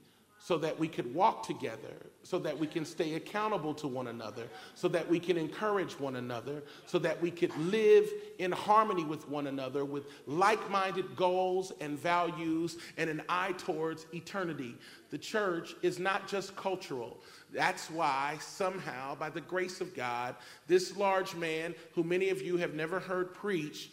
[0.47, 1.93] so that we could walk together,
[2.23, 6.15] so that we can stay accountable to one another, so that we can encourage one
[6.15, 11.73] another, so that we could live in harmony with one another with like minded goals
[11.81, 14.75] and values and an eye towards eternity.
[15.09, 17.17] The church is not just cultural.
[17.51, 20.35] That's why, somehow, by the grace of God,
[20.67, 23.91] this large man, who many of you have never heard preach,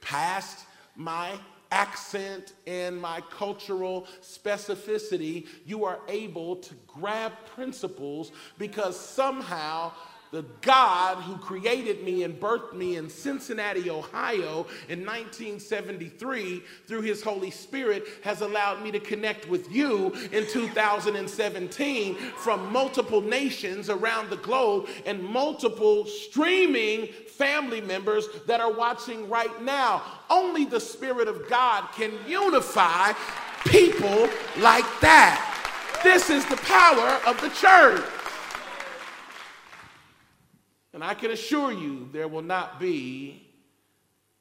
[0.00, 1.32] passed my
[1.70, 9.92] accent and my cultural specificity, you are able to grab principles because somehow
[10.32, 17.22] the God who created me and birthed me in Cincinnati, Ohio in 1973 through his
[17.22, 24.30] Holy Spirit has allowed me to connect with you in 2017 from multiple nations around
[24.30, 27.08] the globe and multiple streaming
[27.40, 30.02] family members that are watching right now.
[30.28, 33.14] Only the Spirit of God can unify
[33.64, 34.28] people
[34.58, 35.46] like that.
[36.04, 38.04] This is the power of the church.
[40.92, 43.46] And I can assure you there will not be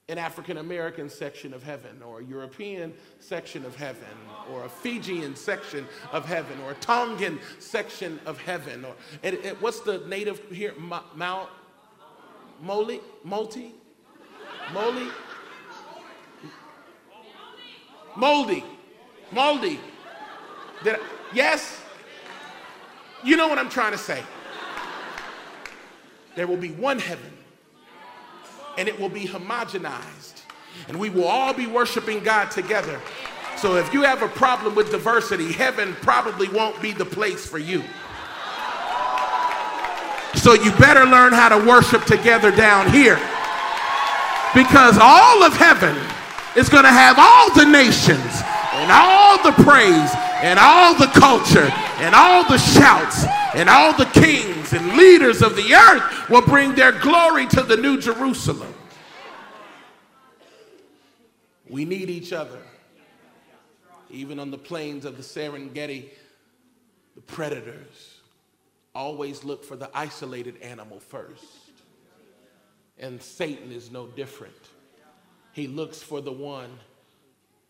[0.09, 4.17] an African American section of heaven, or a European section of heaven,
[4.51, 8.95] or a Fijian section of heaven, or a Tongan section of heaven, or
[9.61, 10.73] what's the native here?
[11.15, 11.49] Mount
[12.63, 13.73] Moli, Multi,
[14.71, 15.11] Moli,
[18.15, 18.63] Moldy,
[19.31, 19.79] Moldy.
[20.83, 20.99] Did I,
[21.33, 21.81] yes?
[23.23, 24.23] You know what I'm trying to say.
[26.35, 27.33] There will be one heaven
[28.77, 30.43] and it will be homogenized.
[30.87, 33.01] And we will all be worshiping God together.
[33.57, 37.57] So if you have a problem with diversity, heaven probably won't be the place for
[37.57, 37.83] you.
[40.39, 43.19] So you better learn how to worship together down here.
[44.55, 45.95] Because all of heaven
[46.55, 48.41] is going to have all the nations
[48.73, 50.09] and all the praise
[50.41, 51.69] and all the culture
[51.99, 56.73] and all the shouts and all the kings and leaders of the earth will bring
[56.73, 58.73] their glory to the new Jerusalem.
[61.67, 62.61] We need each other.
[64.09, 66.09] Even on the plains of the Serengeti,
[67.15, 68.08] the predators
[68.95, 71.45] always look for the isolated animal first.
[72.97, 74.55] And Satan is no different.
[75.53, 76.69] He looks for the one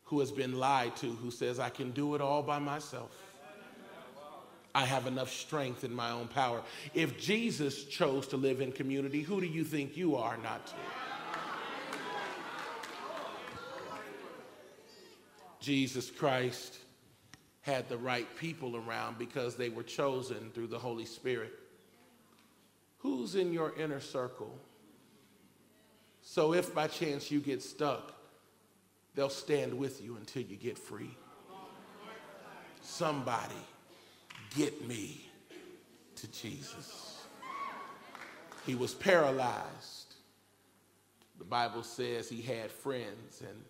[0.06, 3.16] who has been lied to, who says, I can do it all by myself.
[4.74, 6.62] I have enough strength in my own power.
[6.94, 10.74] If Jesus chose to live in community, who do you think you are not to?
[15.60, 16.78] Jesus Christ
[17.62, 21.54] had the right people around because they were chosen through the Holy Spirit.
[23.00, 24.58] Who's in your inner circle?
[26.22, 28.14] So if by chance you get stuck,
[29.16, 31.16] they'll stand with you until you get free.
[32.82, 33.56] Somebody
[34.56, 35.30] get me
[36.16, 37.24] to Jesus.
[38.66, 40.16] He was paralyzed.
[41.38, 43.64] The Bible says he had friends, and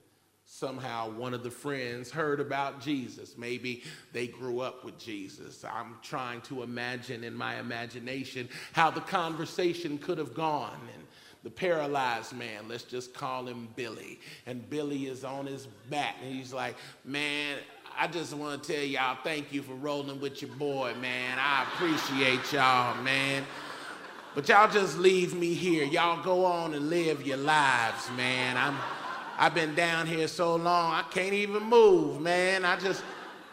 [0.52, 3.38] somehow one of the friends heard about Jesus.
[3.38, 3.84] Maybe
[4.14, 5.64] they grew up with Jesus.
[5.64, 10.80] I'm trying to imagine in my imagination how the conversation could have gone.
[10.95, 11.04] And
[11.43, 14.20] the paralyzed man, let's just call him Billy.
[14.47, 16.76] And Billy is on his back, and he's like,
[17.06, 17.60] Man,
[17.97, 21.38] I just want to tell y'all thank you for rolling with your boy, man.
[21.39, 23.45] I appreciate y'all, man.
[24.34, 25.84] But y'all just leave me here.
[25.84, 28.58] Y'all go on and live your lives, man.
[28.58, 28.76] I'm
[29.42, 32.66] I've been down here so long, I can't even move, man.
[32.66, 33.02] I just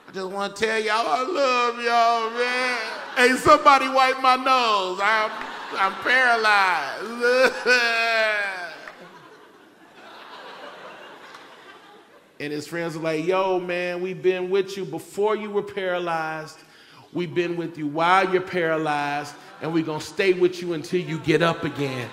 [0.09, 2.79] I just want to tell y'all I love y'all, man.
[3.15, 4.99] Hey, somebody wipe my nose.
[5.01, 5.31] I'm
[5.79, 7.53] I'm paralyzed.
[12.39, 16.59] And his friends are like, yo, man, we've been with you before you were paralyzed.
[17.15, 21.01] We've been with you while you're paralyzed, and we're going to stay with you until
[21.01, 22.11] you get up again.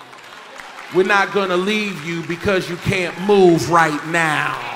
[0.94, 4.74] We're not going to leave you because you can't move right now.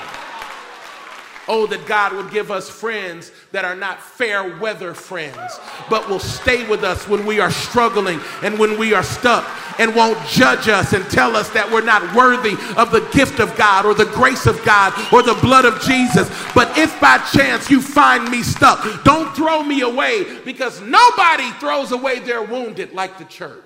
[1.51, 6.19] Oh, that God would give us friends that are not fair weather friends, but will
[6.19, 9.49] stay with us when we are struggling and when we are stuck
[9.79, 13.57] and won't judge us and tell us that we're not worthy of the gift of
[13.57, 16.29] God or the grace of God or the blood of Jesus.
[16.53, 21.91] But if by chance you find me stuck, don't throw me away because nobody throws
[21.91, 23.63] away their wounded like the church.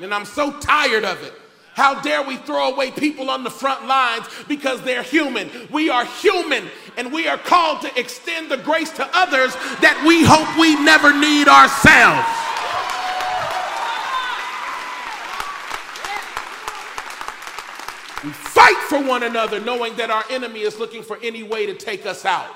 [0.00, 1.32] And I'm so tired of it.
[1.74, 5.48] How dare we throw away people on the front lines because they're human?
[5.70, 6.64] We are human
[6.96, 11.12] and we are called to extend the grace to others that we hope we never
[11.12, 12.26] need ourselves.
[18.24, 21.74] We fight for one another knowing that our enemy is looking for any way to
[21.74, 22.50] take us out.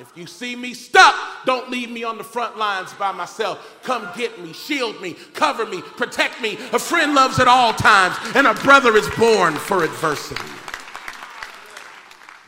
[0.00, 3.80] If you see me stuck, don't leave me on the front lines by myself.
[3.82, 6.54] Come get me, shield me, cover me, protect me.
[6.72, 10.40] A friend loves at all times, and a brother is born for adversity.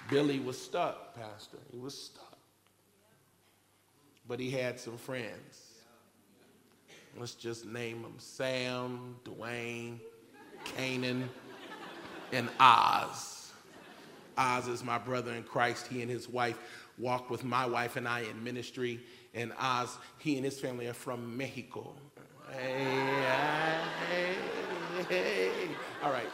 [0.08, 1.58] Billy was stuck, Pastor.
[1.70, 2.36] He was stuck.
[4.26, 5.62] But he had some friends.
[7.18, 9.98] Let's just name them Sam, Dwayne,
[10.64, 11.28] Canaan,
[12.32, 13.52] and Oz.
[14.38, 15.86] Oz is my brother in Christ.
[15.88, 16.58] He and his wife
[16.98, 19.00] walked with my wife and I in ministry.
[19.34, 21.94] And Oz, he and his family are from Mexico.
[22.50, 23.14] Hey,
[24.10, 24.34] hey,
[25.08, 25.68] hey.
[26.02, 26.28] All right.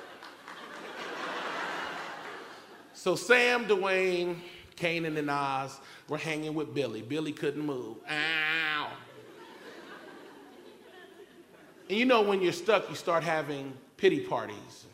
[2.93, 4.37] So Sam, Dwayne,
[4.75, 5.79] Canaan, and Oz
[6.09, 7.03] were hanging with Billy.
[7.03, 7.99] Billy couldn't move.
[8.11, 8.91] Ow.
[11.89, 14.87] And you know, when you're stuck, you start having pity parties.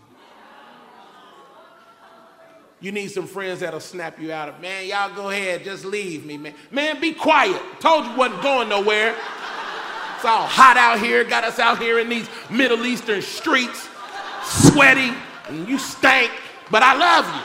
[2.85, 6.27] You need some friends that'll snap you out of, man, y'all go ahead, just leave
[6.27, 6.53] me, man.
[6.71, 7.59] Man, be quiet.
[7.81, 9.17] Told you wasn't going nowhere.
[10.17, 13.89] It's all hot out here, got us out here in these Middle Eastern streets,
[14.45, 15.15] sweaty,
[15.49, 16.31] and you stank,
[16.71, 17.41] but I love you.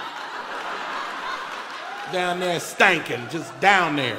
[2.11, 4.17] Down there stanking, just down there.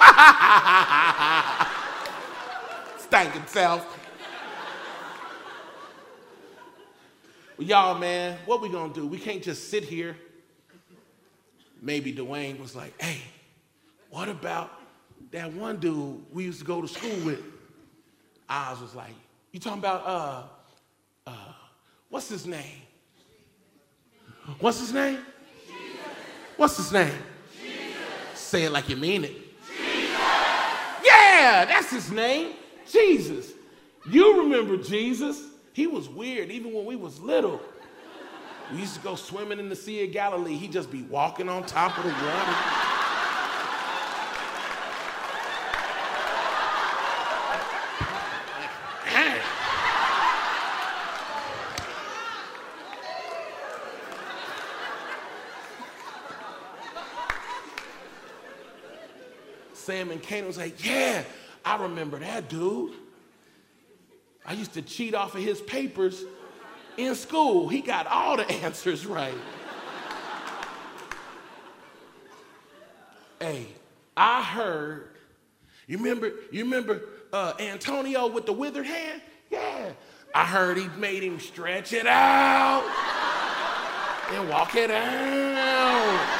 [2.98, 3.97] Stinking self.
[7.58, 9.04] Well, y'all, man, what we gonna do?
[9.04, 10.16] We can't just sit here.
[11.82, 13.20] Maybe Dwayne was like, hey,
[14.10, 14.70] what about
[15.32, 17.42] that one dude we used to go to school with?
[18.48, 19.12] Oz was like,
[19.50, 20.42] you talking about, uh,
[21.26, 21.52] uh,
[22.10, 22.82] what's his name?
[24.60, 25.18] What's his name?
[25.66, 25.98] Jesus.
[26.56, 27.12] What's his name?
[27.60, 28.38] Jesus.
[28.38, 29.34] Say it like you mean it.
[29.66, 30.16] Jesus.
[31.04, 32.52] Yeah, that's his name.
[32.88, 33.50] Jesus.
[34.08, 35.47] You remember Jesus.
[35.78, 37.60] He was weird even when we was little.
[38.72, 40.56] We used to go swimming in the Sea of Galilee.
[40.56, 42.54] He'd just be walking on top of the water.
[59.74, 61.22] Sam and Kane was like, yeah,
[61.64, 62.94] I remember that dude.
[64.48, 66.24] I used to cheat off of his papers
[66.96, 67.68] in school.
[67.68, 69.34] He got all the answers right.
[73.38, 73.66] hey,
[74.16, 75.10] I heard,
[75.86, 79.20] you remember, you remember uh, Antonio with the withered hand?
[79.50, 79.90] Yeah.
[80.34, 82.84] I heard he made him stretch it out
[84.32, 86.37] and walk it out.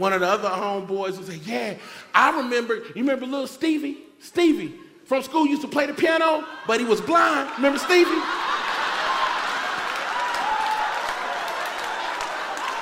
[0.00, 1.74] One of the other homeboys would say, Yeah,
[2.14, 3.98] I remember, you remember little Stevie?
[4.18, 4.74] Stevie
[5.04, 7.50] from school used to play the piano, but he was blind.
[7.56, 8.08] Remember Stevie?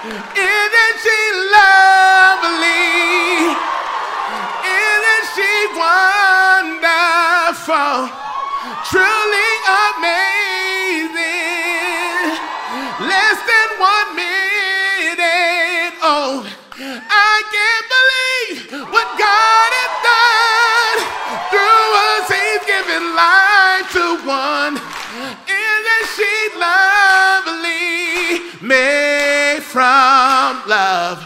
[0.07, 1.19] Isn't she
[1.59, 2.87] lovely?
[4.62, 6.95] Isn't she wonderful?
[8.87, 9.58] Truly
[22.99, 24.74] Given life to one.
[25.46, 28.40] Isn't she lovely?
[28.66, 31.22] Made from love.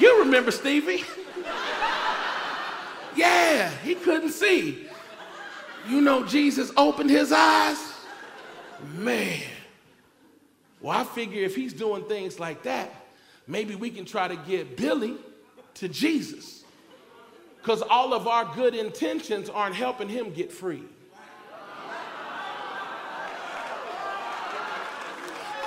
[0.00, 1.04] You remember Stevie?
[3.14, 4.86] yeah, he couldn't see.
[5.86, 7.92] You know, Jesus opened his eyes.
[8.94, 9.42] Man.
[10.80, 13.03] Well, I figure if he's doing things like that,
[13.46, 15.16] maybe we can try to get Billy
[15.74, 16.64] to Jesus.
[17.58, 20.82] Because all of our good intentions aren't helping him get free.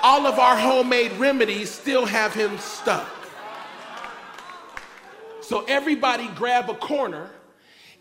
[0.03, 3.09] All of our homemade remedies still have him stuck.
[5.41, 7.29] So, everybody grab a corner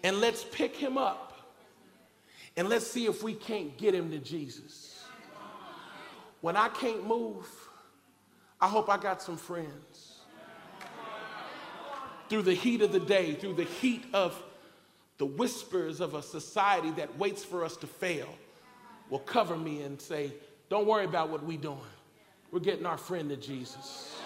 [0.02, 1.26] and let's pick him up
[2.56, 5.04] and let's see if we can't get him to Jesus.
[6.40, 7.46] When I can't move,
[8.60, 10.20] I hope I got some friends.
[12.28, 14.42] Through the heat of the day, through the heat of
[15.18, 18.28] the whispers of a society that waits for us to fail,
[19.10, 20.32] will cover me and say,
[20.68, 21.78] Don't worry about what we're doing.
[22.50, 24.16] We're getting our friend to Jesus.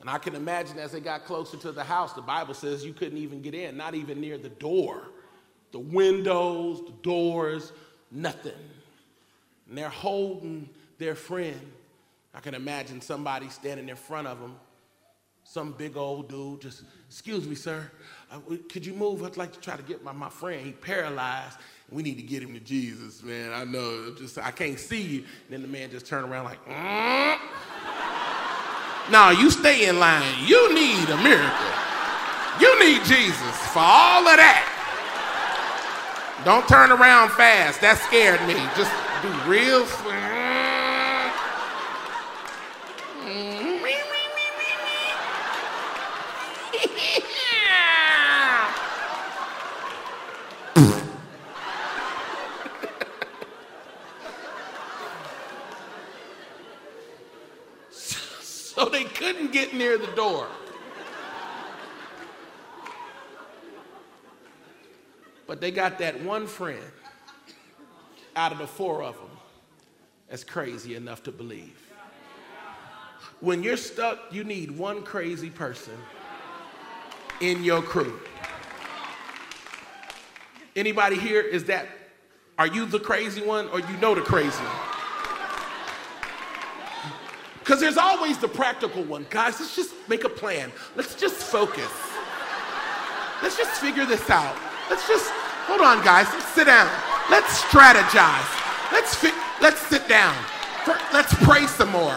[0.00, 2.92] And I can imagine as they got closer to the house, the Bible says you
[2.92, 5.02] couldn't even get in, not even near the door.
[5.72, 7.72] The windows, the doors,
[8.10, 8.52] nothing.
[9.68, 10.68] And they're holding
[10.98, 11.60] their friend.
[12.34, 14.56] I can imagine somebody standing in front of them,
[15.44, 17.90] some big old dude, just, excuse me, sir,
[18.30, 18.38] uh,
[18.70, 19.22] could you move?
[19.22, 20.64] I'd like to try to get my, my friend.
[20.64, 21.56] He paralyzed.
[21.90, 23.52] We need to get him to Jesus, man.
[23.52, 25.18] I know, just I can't see you.
[25.18, 27.38] And then the man just turned around like, mm.
[29.10, 30.34] Now you stay in line.
[30.46, 31.66] You need a miracle.
[32.60, 34.74] You need Jesus for all of that.
[36.44, 37.80] Don't turn around fast.
[37.80, 38.54] That scared me.
[38.76, 38.92] Just
[39.22, 39.86] do real.
[58.78, 60.46] so they couldn't get near the door.
[65.46, 66.82] But they got that one friend
[68.36, 69.30] out of the four of them
[70.28, 71.84] that's crazy enough to believe.
[73.40, 75.94] when you're stuck, you need one crazy person
[77.40, 78.18] in your crew.
[80.76, 81.86] Anybody here is that
[82.58, 84.87] are you the crazy one or you know the crazy one?
[87.68, 89.26] Because there's always the practical one.
[89.28, 90.72] Guys, let's just make a plan.
[90.96, 91.92] Let's just focus.
[93.42, 94.56] Let's just figure this out.
[94.88, 95.28] Let's just,
[95.68, 96.24] hold on, guys.
[96.32, 96.88] Let's sit down.
[97.28, 98.48] Let's strategize.
[98.90, 100.34] Let's, fi- let's sit down.
[101.12, 102.16] Let's pray some more.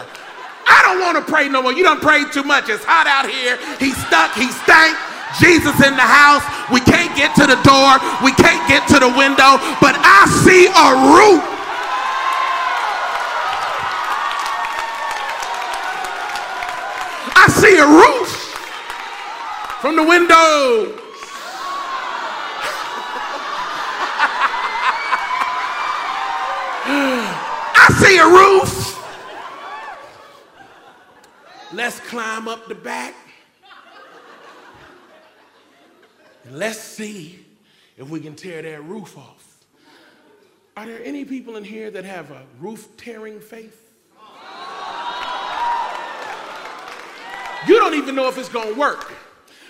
[0.64, 1.74] I don't want to pray no more.
[1.74, 2.70] You don't pray too much.
[2.70, 3.60] It's hot out here.
[3.76, 4.32] He's stuck.
[4.32, 4.96] He stank.
[5.36, 6.48] Jesus in the house.
[6.72, 8.00] We can't get to the door.
[8.24, 9.60] We can't get to the window.
[9.84, 11.44] But I see a roof.
[17.62, 18.28] See a roof
[19.80, 20.98] from the window.
[26.84, 28.98] I see a roof.
[31.72, 33.14] Let's climb up the back.
[36.50, 37.46] Let's see
[37.96, 39.58] if we can tear that roof off.
[40.76, 43.81] Are there any people in here that have a roof tearing faith?
[47.66, 49.12] You don't even know if it's going to work.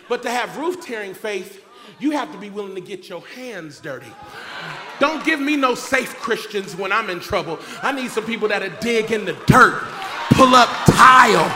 [0.08, 1.64] But to have roof tearing faith,
[1.98, 4.10] you have to be willing to get your hands dirty.
[4.98, 7.58] Don't give me no safe Christians when I'm in trouble.
[7.82, 9.82] I need some people that'll dig in the dirt,
[10.34, 11.46] pull up tile,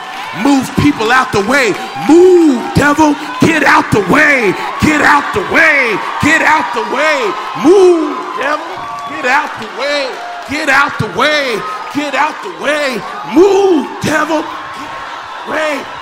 [0.43, 1.71] move people out the way.
[2.07, 7.17] Move, devil, get out the way, get out the way, get out the way.
[7.63, 8.67] Move, devil,
[9.09, 10.07] get out the way,
[10.49, 11.59] get out the way,
[11.95, 12.99] get out the way.
[13.33, 15.96] Move, devil, get way.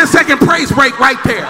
[0.00, 1.48] 10 second praise break right there.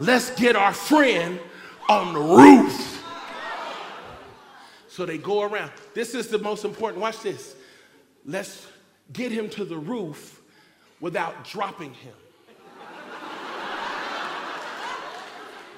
[0.00, 1.40] Let's get our friend
[1.88, 3.04] on the roof.
[4.88, 5.72] So they go around.
[5.92, 7.02] This is the most important.
[7.02, 7.56] Watch this.
[8.24, 8.66] Let's
[9.12, 10.40] get him to the roof
[11.00, 12.14] without dropping him.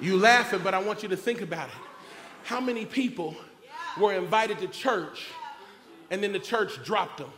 [0.01, 1.75] you laughing, but I want you to think about it.
[2.45, 3.37] How many people
[3.99, 5.29] were invited to church
[6.11, 7.31] and then the church dropped them?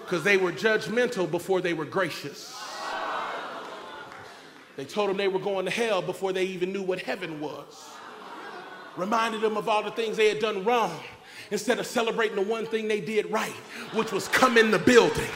[0.00, 2.56] Because they were judgmental before they were gracious.
[4.76, 7.90] They told them they were going to hell before they even knew what heaven was.
[8.96, 10.98] Reminded them of all the things they had done wrong
[11.50, 13.52] instead of celebrating the one thing they did right,
[13.94, 15.30] which was come in the building.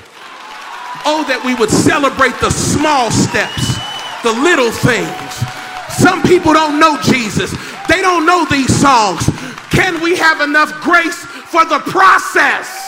[1.04, 3.80] Oh, that we would celebrate the small steps,
[4.22, 5.32] the little things.
[5.98, 7.50] Some people don't know Jesus,
[7.88, 9.24] they don't know these songs.
[9.70, 12.78] Can we have enough grace for the process?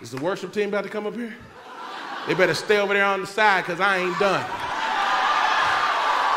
[0.00, 1.34] Is the worship team about to come up here?
[2.28, 4.44] They better stay over there on the side because I ain't done.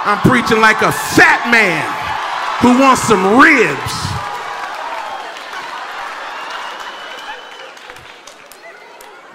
[0.05, 1.98] I'm preaching like a fat man
[2.61, 3.93] who wants some ribs.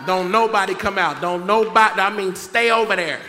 [0.07, 1.23] Don't nobody come out.
[1.23, 3.21] Don't nobody, I mean, stay over there.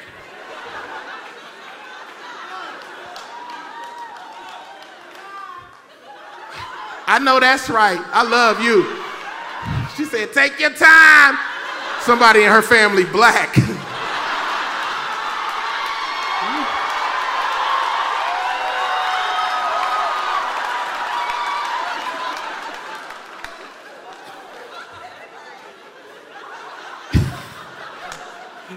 [7.08, 8.00] I know that's right.
[8.12, 8.84] I love you.
[9.96, 11.38] She said, Take your time.
[12.02, 13.56] Somebody in her family, black.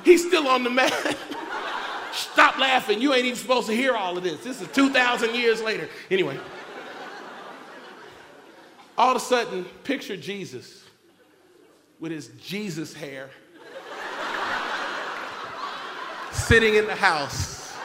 [0.09, 1.17] He's still on the mat.
[2.15, 2.99] Stop laughing.
[2.99, 4.43] You ain't even supposed to hear all of this.
[4.43, 5.87] This is 2,000 years later.
[6.11, 6.39] Anyway,
[8.97, 10.83] all of a sudden, picture Jesus
[12.01, 13.29] with his Jesus hair
[16.33, 17.77] sitting in the house.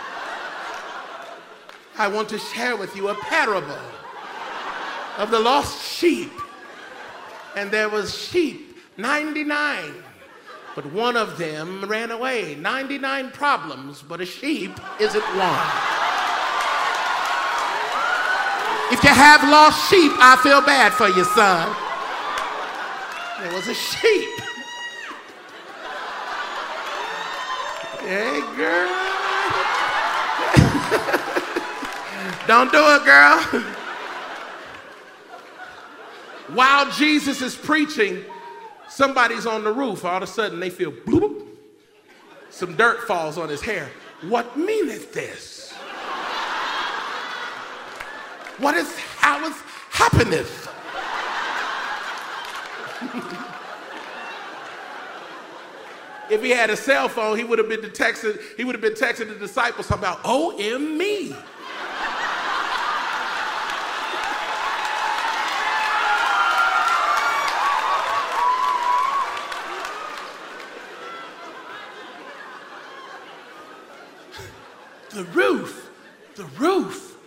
[1.98, 3.78] I want to share with you a parable
[5.18, 6.32] of the lost sheep.
[7.58, 9.94] And there was sheep 99
[10.76, 12.56] but one of them ran away.
[12.56, 15.70] 99 problems, but a sheep isn't one.
[18.92, 21.76] If you have lost sheep, I feel bad for you, son.
[23.40, 24.30] There was a sheep.
[28.00, 29.04] Hey, girl.
[32.48, 33.40] Don't do it, girl.
[36.54, 38.24] While Jesus is preaching,
[38.94, 41.48] Somebody's on the roof, all of a sudden they feel bloop.
[42.52, 43.90] some dirt falls on his hair.
[44.22, 45.72] What meaneth this?
[48.60, 49.56] What is how is
[49.90, 50.70] happeneth?
[56.30, 58.94] if he had a cell phone, he would have been texting, he would have been
[58.94, 61.36] texting the disciples about OM me.
[75.14, 75.92] The roof,
[76.36, 77.18] the roof,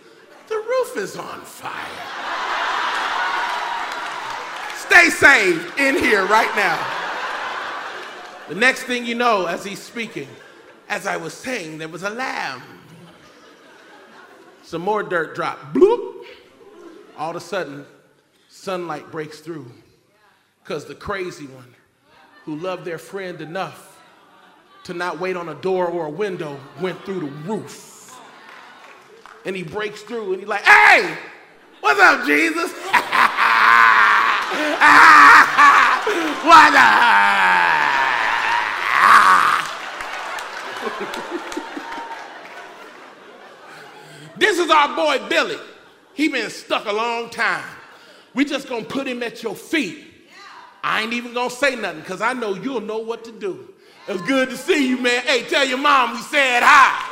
[0.47, 1.73] the roof is on fire.
[4.75, 6.85] Stay saved in here right now.
[8.49, 10.27] The next thing you know, as he's speaking,
[10.89, 12.61] as I was saying, there was a lamb.
[14.63, 15.73] Some more dirt dropped.
[15.73, 16.25] Bloop.
[17.17, 17.85] All of a sudden,
[18.49, 19.71] sunlight breaks through
[20.63, 21.73] because the crazy one
[22.43, 23.96] who loved their friend enough
[24.87, 28.17] to not wait on a door or a window went through the roof.
[29.43, 31.13] And he breaks through and he's like, hey,
[31.81, 32.71] what's up, Jesus?
[36.45, 37.03] what up?
[44.37, 45.57] this is our boy Billy.
[46.13, 47.65] He been stuck a long time.
[48.33, 50.05] We just gonna put him at your feet.
[50.81, 53.73] I ain't even gonna say nothing because I know you'll know what to do.
[54.07, 55.21] It's good to see you, man.
[55.23, 57.03] Hey, tell your mom we said hi.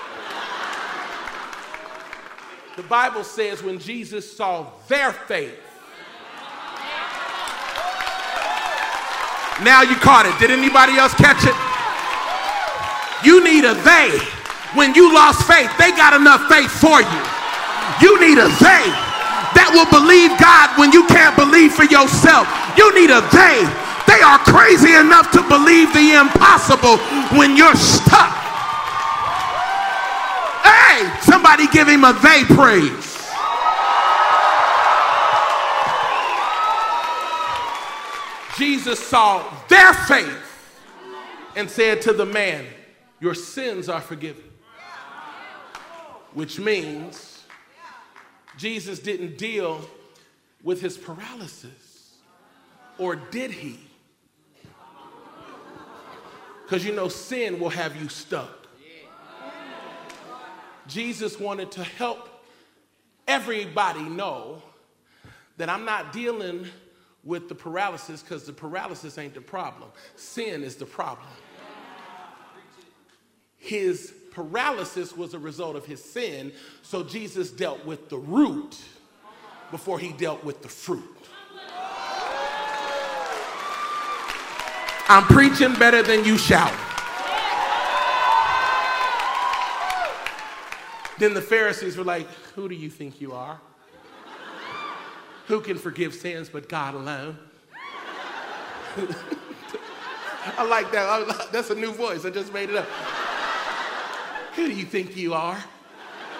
[2.77, 5.59] The Bible says when Jesus saw their faith,
[9.63, 10.39] now you caught it.
[10.39, 11.55] Did anybody else catch it?
[13.27, 14.15] You need a they.
[14.75, 17.21] When you lost faith, they got enough faith for you.
[17.99, 18.87] You need a they
[19.55, 22.47] that will believe God when you can't believe for yourself.
[22.79, 23.84] You need a they.
[24.07, 26.97] They are crazy enough to believe the impossible
[27.37, 28.31] when you're stuck.
[30.63, 33.15] Hey, somebody give him a they praise.
[38.57, 40.41] Jesus saw their faith
[41.55, 42.65] and said to the man,
[43.19, 44.43] your sins are forgiven.
[46.33, 47.43] Which means
[48.57, 49.81] Jesus didn't deal
[50.63, 52.15] with his paralysis.
[52.97, 53.79] Or did he?
[56.65, 58.67] Because you know, sin will have you stuck.
[60.87, 62.43] Jesus wanted to help
[63.27, 64.61] everybody know
[65.57, 66.67] that I'm not dealing
[67.23, 71.29] with the paralysis because the paralysis ain't the problem, sin is the problem
[73.65, 76.51] his paralysis was a result of his sin.
[76.83, 78.77] So Jesus dealt with the root
[79.71, 81.03] before he dealt with the fruit.
[85.07, 86.73] I'm preaching better than you shout.
[91.19, 93.59] Then the Pharisees were like, Who do you think you are?
[95.47, 97.37] Who can forgive sins but God alone?
[100.57, 101.49] I like that.
[101.51, 102.25] That's a new voice.
[102.25, 102.87] I just made it up.
[104.55, 105.63] Who do you think you are?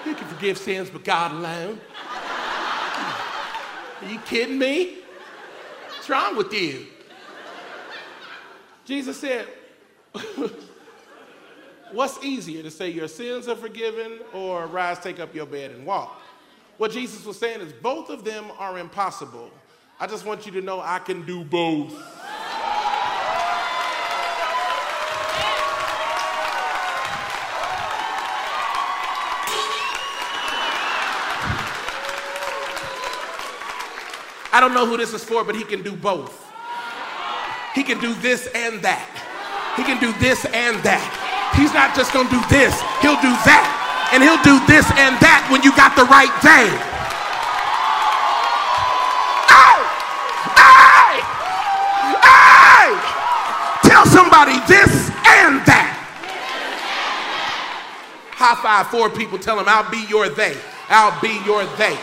[0.05, 1.79] You can forgive sins but God alone.
[4.01, 4.97] Are you kidding me?
[5.89, 6.87] What's wrong with you?
[8.85, 9.47] Jesus said,
[11.91, 15.85] What's easier to say your sins are forgiven or rise, take up your bed and
[15.85, 16.21] walk?
[16.77, 19.49] What Jesus was saying is both of them are impossible.
[19.99, 21.93] I just want you to know I can do both.
[34.51, 36.45] I don't know who this is for, but he can do both.
[37.75, 39.03] He can do this and that.
[39.75, 41.03] He can do this and that.
[41.59, 42.71] He's not just gonna do this,
[43.03, 43.67] he'll do that.
[44.15, 46.71] And he'll do this and that when you got the right thing.
[49.51, 49.75] Hey!
[50.55, 51.19] Hey!
[52.23, 52.95] Hey!
[53.91, 55.91] Tell somebody this and that.
[58.31, 60.55] High five four people, tell them, I'll be your they.
[60.87, 61.99] I'll be your they.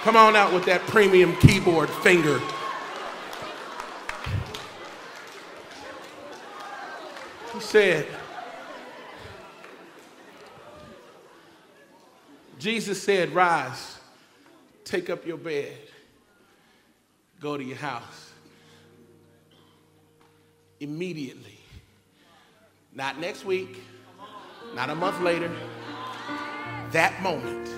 [0.00, 2.40] Come on out with that premium keyboard finger.
[7.68, 8.06] Said,
[12.58, 13.98] Jesus said, Rise,
[14.84, 15.76] take up your bed,
[17.40, 18.32] go to your house.
[20.80, 21.58] Immediately.
[22.94, 23.82] Not next week,
[24.74, 25.50] not a month later,
[26.92, 27.68] that moment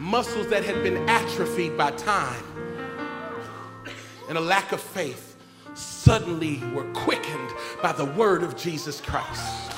[0.00, 2.42] muscles that had been atrophied by time
[4.28, 5.36] and a lack of faith
[5.74, 7.43] suddenly were quickened
[7.84, 9.70] by the word of Jesus Christ.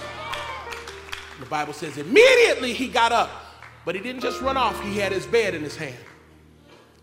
[1.41, 3.29] The Bible says immediately he got up,
[3.85, 5.97] but he didn't just run off, he had his bed in his hand.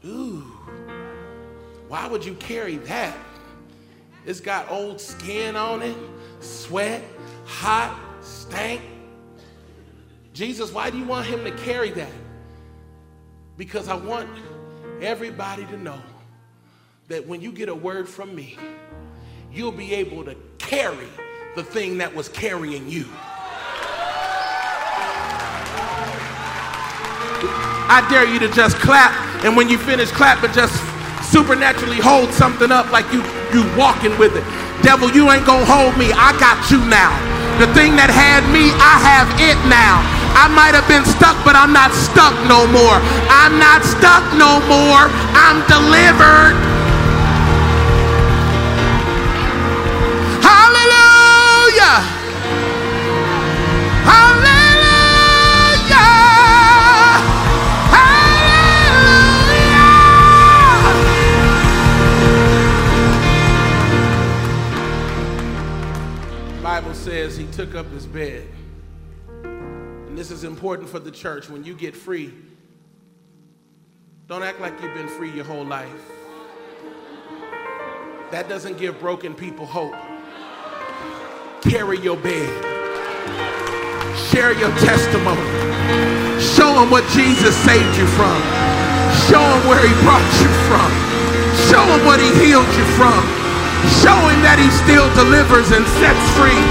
[0.06, 0.44] Ooh,
[1.90, 3.18] why would you carry that?
[4.26, 5.98] It's got old skin on it,
[6.40, 7.04] sweat,
[7.46, 8.80] hot, stank.
[10.32, 12.14] Jesus, why do you want him to carry that?
[13.58, 14.30] Because I want
[15.02, 16.02] everybody to know
[17.10, 18.58] that when you get a word from me,
[19.52, 20.38] you'll be able to
[20.68, 21.08] carry
[21.56, 23.06] the thing that was carrying you.
[27.92, 29.12] I dare you to just clap,
[29.44, 30.74] and when you finish clapping, just
[31.30, 33.22] supernaturally hold something up like you
[33.54, 34.46] you walking with it.
[34.82, 36.10] Devil, you ain't gonna hold me.
[36.16, 37.14] I got you now.
[37.62, 40.02] The thing that had me, I have it now.
[40.34, 42.98] I might have been stuck, but I'm not stuck no more.
[43.30, 45.06] I'm not stuck no more.
[45.38, 46.73] I'm delivered.
[67.04, 68.48] Says he took up his bed.
[69.44, 71.50] And this is important for the church.
[71.50, 72.34] When you get free,
[74.28, 75.90] don't act like you've been free your whole life.
[78.32, 79.96] That doesn't give broken people hope.
[81.62, 82.83] Carry your bed.
[84.34, 85.46] Share your testimony.
[86.42, 88.42] Show them what Jesus saved you from.
[89.30, 90.90] Show them where he brought you from.
[91.70, 93.22] Show them what he healed you from.
[94.02, 96.62] Show him that he still delivers and sets free.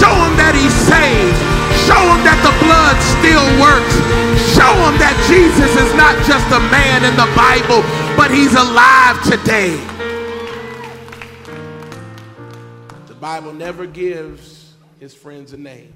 [0.00, 1.36] Show him that he saves.
[1.84, 3.94] Show him that the blood still works.
[4.56, 7.84] Show him that Jesus is not just a man in the Bible,
[8.16, 9.76] but he's alive today.
[13.08, 15.92] The Bible never gives his friends a name,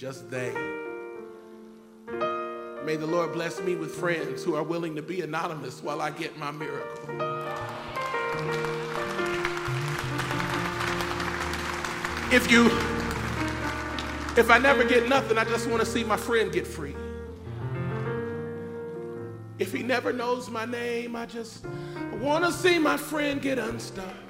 [0.00, 0.54] just they.
[2.86, 6.10] May the Lord bless me with friends who are willing to be anonymous while I
[6.10, 7.20] get my miracle.
[12.32, 12.68] If you,
[14.40, 16.96] if I never get nothing, I just want to see my friend get free.
[19.58, 21.66] If he never knows my name, I just
[22.22, 24.29] want to see my friend get unstuck.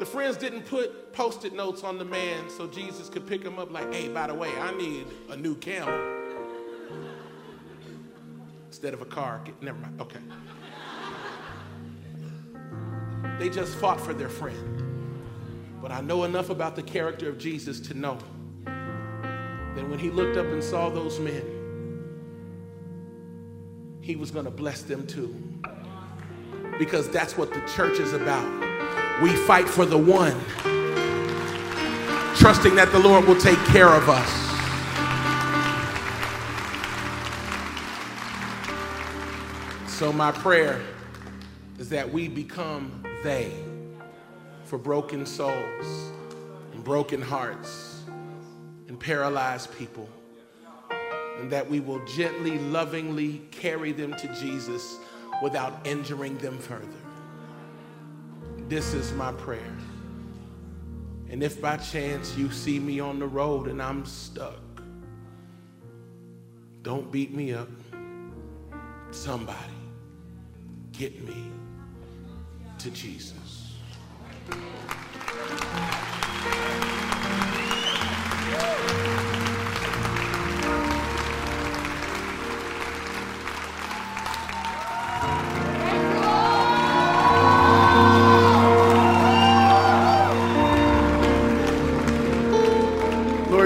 [0.00, 3.58] The friends didn't put post it notes on the man so Jesus could pick him
[3.58, 5.94] up, like, hey, by the way, I need a new camel.
[8.68, 9.42] Instead of a car.
[9.60, 10.00] Never mind.
[10.00, 10.20] Okay.
[13.38, 14.82] They just fought for their friend.
[15.82, 18.16] But I know enough about the character of Jesus to know
[18.64, 21.44] that when he looked up and saw those men,
[24.00, 25.36] he was going to bless them too.
[26.78, 28.69] Because that's what the church is about.
[29.22, 30.38] We fight for the one,
[32.36, 34.50] trusting that the Lord will take care of us.
[39.86, 40.80] So, my prayer
[41.78, 43.52] is that we become they
[44.64, 46.12] for broken souls
[46.72, 48.04] and broken hearts
[48.88, 50.08] and paralyzed people,
[51.38, 54.96] and that we will gently, lovingly carry them to Jesus
[55.42, 56.86] without injuring them further.
[58.70, 59.76] This is my prayer.
[61.28, 64.60] And if by chance you see me on the road and I'm stuck,
[66.82, 67.68] don't beat me up.
[69.10, 69.74] Somebody
[70.92, 71.50] get me
[72.78, 73.74] to Jesus.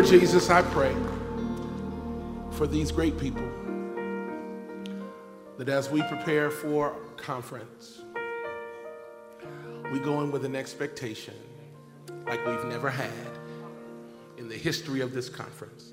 [0.05, 0.95] Lord Jesus, I pray
[2.51, 3.49] for these great people
[5.57, 8.03] that as we prepare for conference,
[9.91, 11.33] we go in with an expectation
[12.27, 13.11] like we've never had
[14.37, 15.93] in the history of this conference.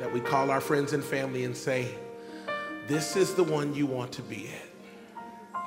[0.00, 1.88] That we call our friends and family and say,
[2.86, 5.62] This is the one you want to be at.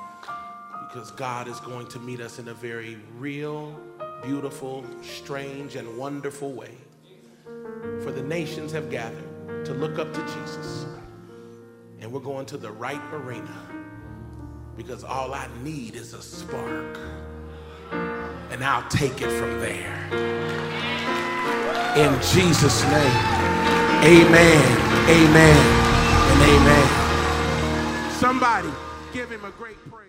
[0.88, 3.78] Because God is going to meet us in a very real,
[4.24, 6.74] beautiful, strange, and wonderful way.
[8.02, 10.86] For the nations have gathered to look up to Jesus.
[12.00, 13.56] And we're going to the right arena
[14.76, 16.98] because all I need is a spark.
[18.50, 19.96] And I'll take it from there.
[21.96, 23.16] In Jesus' name,
[24.04, 24.64] amen,
[25.10, 25.56] amen,
[26.30, 28.10] and amen.
[28.12, 28.70] Somebody
[29.12, 30.08] give him a great praise.